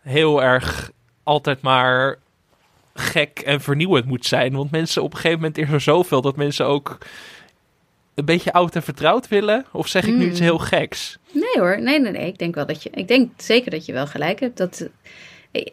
[0.00, 0.90] heel erg
[1.22, 2.18] altijd maar
[2.94, 4.52] gek en vernieuwend moet zijn.
[4.56, 6.98] Want mensen op een gegeven moment is er zoveel dat mensen ook
[8.14, 9.64] een beetje oud en vertrouwd willen.
[9.72, 10.30] Of zeg ik nu Mm.
[10.30, 11.18] iets heel geks?
[11.32, 12.26] Nee hoor, nee, nee, nee.
[12.26, 12.90] Ik denk wel dat je.
[12.94, 14.56] Ik denk zeker dat je wel gelijk hebt.
[14.56, 14.88] Dat,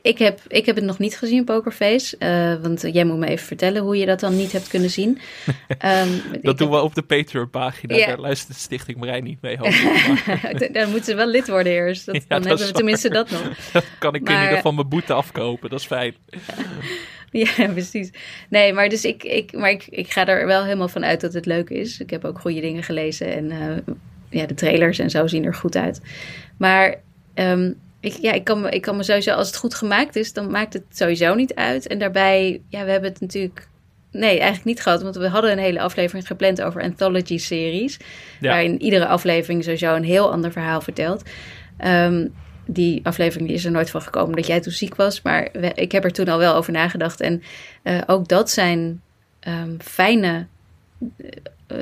[0.01, 2.17] ik, heb, ik heb het nog niet gezien, Pokerface.
[2.17, 5.17] eh, want jij moet me even vertellen hoe je dat dan niet hebt kunnen zien.
[5.77, 6.07] Ehm,
[6.41, 7.95] Dat doen heb- we op de Patreon-pagina.
[7.95, 8.05] Ja.
[8.07, 9.57] Daar luistert Stichting Marijn niet mee.
[10.71, 12.05] Dan moeten ze wel lid worden eerst.
[12.05, 13.41] Dat, Ja, dan dat hebben we tenminste dat nog.
[13.73, 15.69] dan kan ik in Maar- ieder geval mijn boete afkopen.
[15.69, 16.15] Dat is fijn.
[17.31, 18.09] Ja, precies.
[18.49, 21.33] Nee, maar, dus ik, ik, maar ik, ik ga er wel helemaal van uit dat
[21.33, 21.99] het leuk is.
[21.99, 23.33] Ik heb ook goede dingen gelezen.
[23.35, 23.93] En eh,
[24.29, 26.01] ja, de trailers en zo zien er goed uit.
[26.57, 26.95] Maar
[27.33, 27.71] ehm,
[28.01, 30.51] ik, ja, ik, kan me, ik kan me sowieso, als het goed gemaakt is, dan
[30.51, 31.87] maakt het sowieso niet uit.
[31.87, 33.67] En daarbij, ja, we hebben het natuurlijk.
[34.11, 37.97] Nee, eigenlijk niet gehad, want we hadden een hele aflevering gepland over anthology-series.
[38.39, 38.49] Ja.
[38.49, 41.23] Waarin iedere aflevering sowieso een heel ander verhaal vertelt.
[41.77, 42.27] Ehm,
[42.65, 45.21] die aflevering die is er nooit van gekomen omdat jij toen ziek was.
[45.21, 47.21] Maar we- ik heb er toen al wel over nagedacht.
[47.21, 47.43] En
[47.83, 49.01] eh, ook dat zijn
[49.39, 50.45] ehm, fijne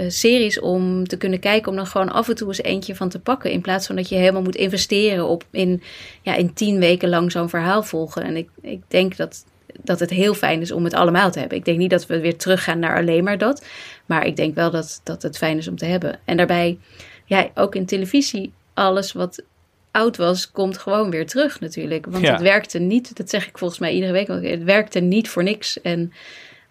[0.07, 1.69] series om te kunnen kijken.
[1.71, 3.51] Om dan gewoon af en toe eens eentje van te pakken.
[3.51, 5.81] In plaats van dat je helemaal moet investeren op in,
[6.21, 8.23] ja, in tien weken lang zo'n verhaal volgen.
[8.23, 9.45] En ik, ik denk dat,
[9.83, 11.57] dat het heel fijn is om het allemaal te hebben.
[11.57, 13.65] Ik denk niet dat we weer teruggaan naar alleen maar dat.
[14.05, 16.19] Maar ik denk wel dat, dat het fijn is om te hebben.
[16.25, 16.77] En daarbij,
[17.25, 19.43] ja, ook in televisie, alles wat
[19.91, 22.05] oud was, komt gewoon weer terug natuurlijk.
[22.05, 22.31] Want Ja.
[22.31, 25.81] het werkte niet, dat zeg ik volgens mij iedere week, het werkte niet voor niks.
[25.81, 26.13] En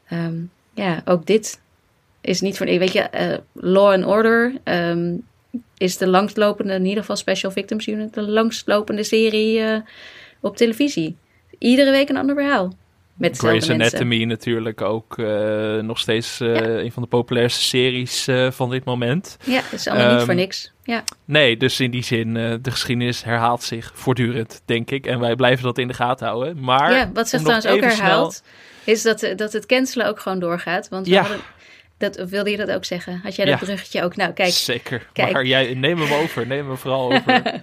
[0.09, 0.35] ehm,
[0.75, 1.61] ja, ook dit
[2.29, 5.15] is niet voor Weet je, eh, Law and Order ehm,
[5.79, 9.79] is de langstlopende, in ieder geval Special Victims Unit, de langstlopende serie eh,
[10.41, 11.17] op televisie.
[11.59, 12.73] Iedere week een ander verhaal.
[13.15, 13.89] Met Grey's mensen.
[13.99, 19.37] Anatomy natuurlijk ook eh, nog steeds een van de populairste series van dit moment.
[19.45, 20.73] Ja, is allemaal niet Ehm, voor niks.
[20.83, 21.05] Ja.
[21.25, 25.07] Nee, dus in die zin, de geschiedenis herhaalt zich voortdurend, denk ik.
[25.07, 26.61] En wij blijven dat in de gaten houden.
[26.61, 28.43] Maar ja, wat zich trouwens ook snel- herhaalt,
[28.85, 30.89] is dat, dat het cancelen ook gewoon doorgaat.
[30.89, 31.21] Want we Ja.
[31.21, 31.41] hadden,
[31.99, 33.21] dat, wilde je dat ook zeggen?
[33.23, 33.51] Had jij Ja.
[33.51, 34.17] dat bruggetje ook?
[34.17, 34.51] Nou, kijk.
[34.51, 35.09] Zeker.
[35.13, 35.33] kijk.
[35.33, 36.47] Maar jij, neem hem over.
[36.47, 37.43] Neem hem vooral over.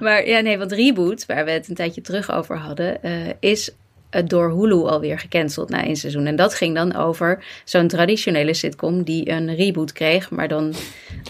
[0.00, 3.70] Maar ja, nee, want Reboot, waar we het een tijdje terug over hadden, eh, is
[4.10, 6.26] eh, door Hulu alweer gecanceld na één seizoen.
[6.26, 10.30] En dat ging dan over zo'n traditionele sitcom die een reboot kreeg.
[10.30, 10.74] Maar dan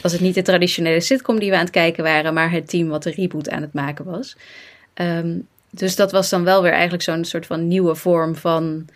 [0.03, 2.89] was het niet de traditionele sitcom die we aan het kijken waren, maar het team
[2.89, 4.37] wat de reboot aan het maken was.
[4.95, 5.39] Ehm,
[5.70, 8.87] dus dat was dan wel weer eigenlijk zo'n soort van nieuwe vorm van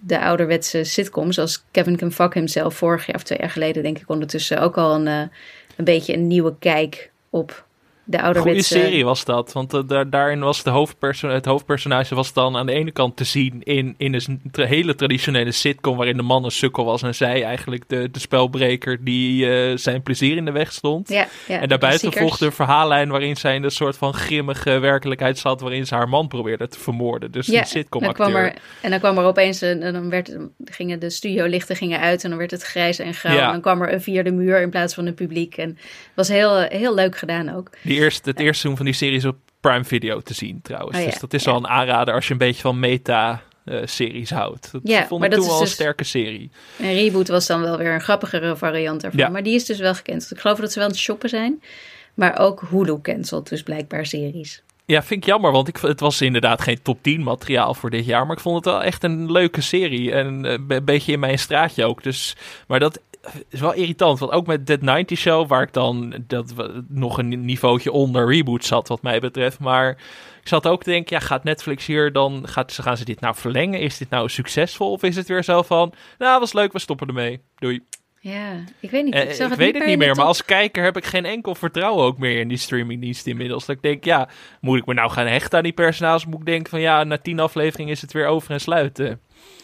[0.00, 1.32] de ouderwetse sitcom.
[1.32, 4.78] Zoals Kevin Can Fuck Himself vorig jaar of twee jaar geleden, denk ik ondertussen, ook
[4.78, 5.36] al een, eh,
[5.76, 7.64] een beetje een nieuwe kijk op
[8.10, 8.78] de Goede ouderwetse...
[8.78, 9.52] serie was dat.
[9.52, 13.16] Want eh, daar, daarin was de hoofdperso het hoofdpersonage was dan aan de ene kant
[13.16, 17.02] te zien in, in een tra- hele traditionele sitcom waarin de man een sukkel was
[17.02, 21.08] en zij eigenlijk de, de spelbreker die eh, zijn plezier in de weg stond.
[21.08, 25.38] Ja, ja, en daarbuiten volgde een verhaallijn waarin zij in een soort van grimmige werkelijkheid
[25.38, 27.30] zat waarin ze haar man probeerde te vermoorden.
[27.30, 28.44] Dus een sitcom dan kwam acteur.
[28.44, 32.24] er, en dan kwam er opeens een, en dan werd, gingen de studiolichten gingen uit
[32.24, 33.34] en dan werd het grijs en grauw.
[33.34, 33.46] Ja.
[33.46, 35.56] En dan kwam er een vierde muur in plaats van een publiek.
[35.56, 37.70] En het was heel, heel leuk gedaan ook.
[37.82, 40.96] Die eerste, het eerste seizoen van die serie is op Prime Video te zien trouwens.
[40.96, 44.72] Oh ja, dus dat is wel een aanrader als je een beetje van meta-series houdt.
[44.72, 46.50] Dat Ja, vond ik toen wel een dus- sterke serie.
[46.78, 49.20] En Reboot was dan wel weer een grappigere variant daarvan.
[49.20, 49.28] Ja.
[49.28, 50.30] Maar die is dus wel gecanceld.
[50.32, 51.62] Ik geloof dat ze wel aan het shoppen zijn.
[52.14, 54.62] Maar ook Hulu cancelt dus blijkbaar series.
[54.84, 58.04] Ja, vind ik jammer, want ik, het was inderdaad geen top 10 materiaal voor dit
[58.04, 58.26] jaar.
[58.26, 60.12] Maar ik vond het wel echt een leuke serie.
[60.12, 62.02] En eh, een beetje in mijn straatje ook.
[62.02, 62.36] Dus,
[62.66, 63.00] maar dat
[63.48, 64.18] is wel irritant.
[64.18, 66.54] Want ook met Dead 90 Show, waar ik dan dat,
[66.88, 69.58] nog een niveautje onder reboot zat, wat mij betreft.
[69.58, 69.90] Maar
[70.40, 73.34] ik zat ook te denken, ja, gaat Netflix hier dan, gaat, gaan ze dit nou
[73.34, 73.80] verlengen?
[73.80, 74.90] Is dit nou succesvol?
[74.90, 77.40] Of is het weer zo van, nou, was leuk, we stoppen ermee.
[77.58, 77.80] Doei.
[78.22, 79.14] Ja, ik weet niet.
[79.14, 81.04] Eh, Ik, zag ik het weet niet het niet meer, maar als kijker heb ik
[81.04, 83.66] geen enkel vertrouwen ook meer in die streamingdienst inmiddels.
[83.66, 84.28] Dat ik denk, ja,
[84.60, 86.26] moet ik me nou gaan hechten aan die personages?
[86.26, 89.20] Moet ik denken van, ja, na tien afleveringen is het weer over en sluiten.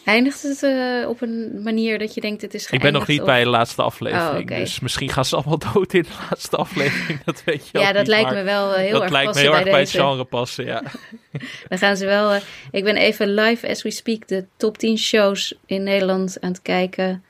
[0.07, 3.19] Eindigt het eh, op een manier dat je denkt het is Ik ben nog niet
[3.19, 6.55] of- bij de laatste aflevering, Oh, dus misschien gaan ze allemaal dood in de laatste
[6.57, 7.23] aflevering.
[7.23, 9.39] Dat weet je Ja, dat niet, lijkt me wel eh, heel dat erg lijkt me
[9.41, 10.83] heel erg bij het genre passen, ja.
[11.69, 12.31] Dan gaan ze wel.
[12.31, 12.41] eh,
[12.71, 16.61] ik ben even live as we speak de top 10 shows in Nederland aan het
[16.61, 17.23] kijken.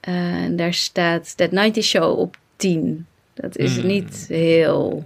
[0.00, 3.06] Eh, en daar staat That 90 Show op 10.
[3.34, 3.86] Dat is Hmm.
[3.86, 5.04] niet heel.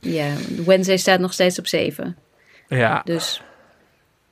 [0.00, 0.32] Ja,
[0.66, 2.16] Wednesday staat nog steeds op 7.
[2.68, 3.02] ja.
[3.04, 3.40] Dus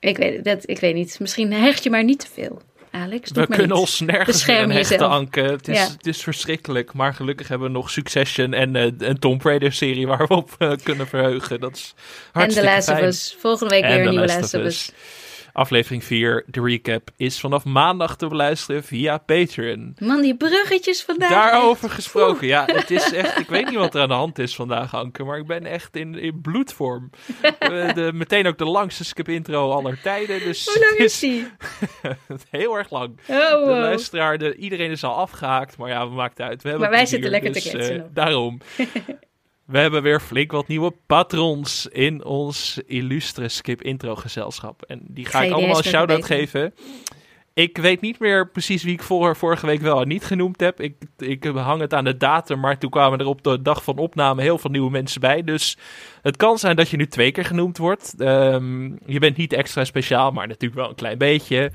[0.01, 1.20] ik weet, dat, ik weet niet.
[1.20, 3.30] Misschien hecht je maar niet te veel, Alex.
[3.30, 3.78] Doe We kunnen niet.
[3.78, 5.09] ons nergens Bescherm hechten.
[5.09, 5.40] Anke.
[5.40, 5.88] Het is, Ja.
[5.96, 10.26] het is verschrikkelijk, maar gelukkig hebben we nog Succession en eh, een Tomb Raider-serie waar
[10.26, 11.61] we op eh, kunnen verheugen.
[11.61, 13.07] Dat is En de hartstikke Last of fijn.
[13.07, 13.36] Us.
[13.40, 14.90] Volgende week En weer een nieuwe Last of Us.
[15.59, 19.96] Aflevering 4, de recap, is vanaf maandag te beluisteren via Patreon.
[19.98, 21.30] Man, die bruggetjes vandaag.
[21.30, 22.46] Daarover gesproken.
[22.46, 23.38] Ja, het is echt.
[23.48, 25.24] Ik weet niet wat er aan de hand is vandaag, Anke.
[25.24, 27.11] Maar ik ben echt in, in bloedvorm.
[27.59, 30.40] Eh, de, meteen ook de langste skip intro aller tijden.
[30.40, 31.46] Dus Hoe lang is die?
[32.50, 33.18] heel erg lang.
[33.28, 35.76] Oh, De luisteraar, de, iedereen is al afgehaakt.
[35.76, 36.62] Maar ja, we maakt het uit.
[36.62, 38.11] We hebben Maar wij zitten lekker te dus, kletsen eh.
[38.12, 38.61] Daarom.
[39.69, 44.83] We hebben weer flink wat nieuwe patrons in ons illustre skip intro gezelschap.
[44.83, 46.75] En die ga, ik allemaal een shout-out even geven.
[47.59, 50.80] Ik weet niet meer precies wie ik voor, vorige week wel en niet genoemd heb.
[50.80, 53.96] Ik, ik hang het aan de datum, maar toen kwamen er op de dag van
[53.96, 55.44] opname heel veel nieuwe mensen bij.
[55.44, 55.78] Dus
[56.22, 58.14] het kan zijn dat je nu twee keer genoemd wordt.
[58.18, 61.72] Ehm, je bent niet extra speciaal, maar natuurlijk wel een klein beetje.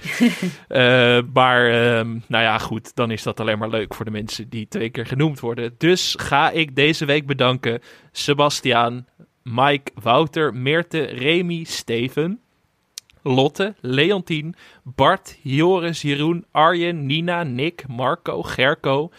[0.69, 4.49] uh, maar ehm, nou ja, goed, dan is dat alleen maar leuk voor de mensen
[4.49, 5.75] die twee keer genoemd worden.
[5.77, 7.81] Dus ga ik deze week bedanken
[8.11, 9.07] Sebastiaan,
[9.43, 12.43] Mike, Wouter, Meerte, Remy, Steven.
[13.24, 19.11] Lotte, Leontien, Bart, Joris, Jeroen, Arjen, Nina, Nick, Marco, Gerco,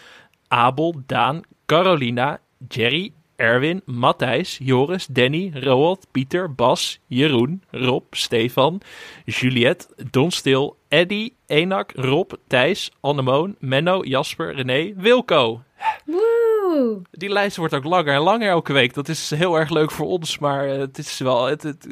[0.47, 2.39] Abel, Daan, Carolina,
[2.69, 8.81] Jerry, Erwin, Matthijs, Joris, Danny, Roald, Pieter, Bas, Jeroen, Rob, Stefan,
[9.25, 15.63] Juliette, Don Stil, Eddy, Enak, Rob, Thijs, Annemoon, Menno, Jasper, René, Wilco.
[16.05, 17.01] Woe!
[17.11, 18.93] Die lijst wordt ook langer en langer elke week.
[18.93, 21.45] Dat is heel erg leuk voor ons, maar het is wel...
[21.45, 21.87] Het, het,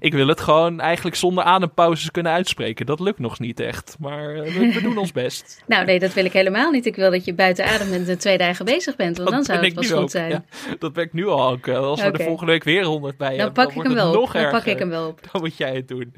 [0.00, 2.86] ik wil het gewoon eigenlijk zonder adempauzes kunnen uitspreken.
[2.86, 5.62] Dat lukt nog niet echt, maar eh, we, we doen ons best.
[5.66, 6.86] nou nee, dat wil ik helemaal niet.
[6.86, 9.58] Ik wil dat je buiten adem bent en twee dagen bezig bent, want dan zou
[9.64, 10.10] het wel goed ook.
[10.10, 10.30] zijn.
[10.30, 10.44] Ja,
[10.78, 11.66] dat ben ik nu al ook.
[11.66, 13.94] Eh, Als we de volgende week weer 100 bij Dan hebben, pak dan ik hem
[13.94, 14.40] wel nog op.
[14.40, 15.20] Dan pak ik hem wel op.
[15.32, 16.14] Dan moet jij het doen.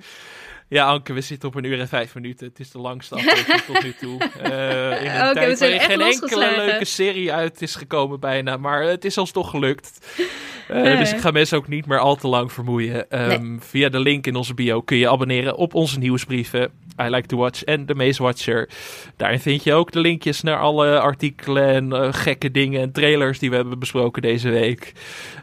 [0.68, 2.46] Ja, Anke, we zitten op een uur en vijf minuten.
[2.46, 4.18] Het is de langste aflevering tot nu toe.
[4.42, 8.56] Eh, in een tijd waarin geen enkele leuke serie uit is gekomen bijna.
[8.56, 9.98] Maar het is alsnog gelukt.
[10.68, 13.10] Eh, Dus ik ga mensen ook niet meer al te lang vermoeien.
[13.10, 16.70] Ehm, Via de link in onze bio kun je abonneren op onze nieuwsbrieven.
[17.02, 18.68] I Like to Watch en The Maze Watcher.
[19.16, 23.38] Daarin vind je ook de linkjes naar alle artikelen en eh, gekke dingen en trailers
[23.38, 24.92] die we hebben besproken deze week.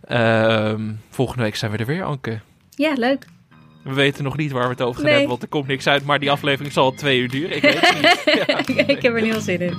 [0.08, 2.40] Ehm, volgende week zijn we er weer, Anke.
[2.76, 3.26] Ja, leuk.
[3.84, 5.12] We weten nog niet waar we het over gaan Nee.
[5.12, 6.06] hebben, want er komt niks uit.
[6.06, 7.56] Maar die aflevering zal twee uur duren.
[7.56, 8.22] Ik weet het niet.
[8.78, 9.78] Ja, ik heb er niet veel zin in.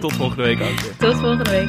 [0.00, 0.96] tot volgende week, Anke.
[0.98, 1.68] Tot volgende week.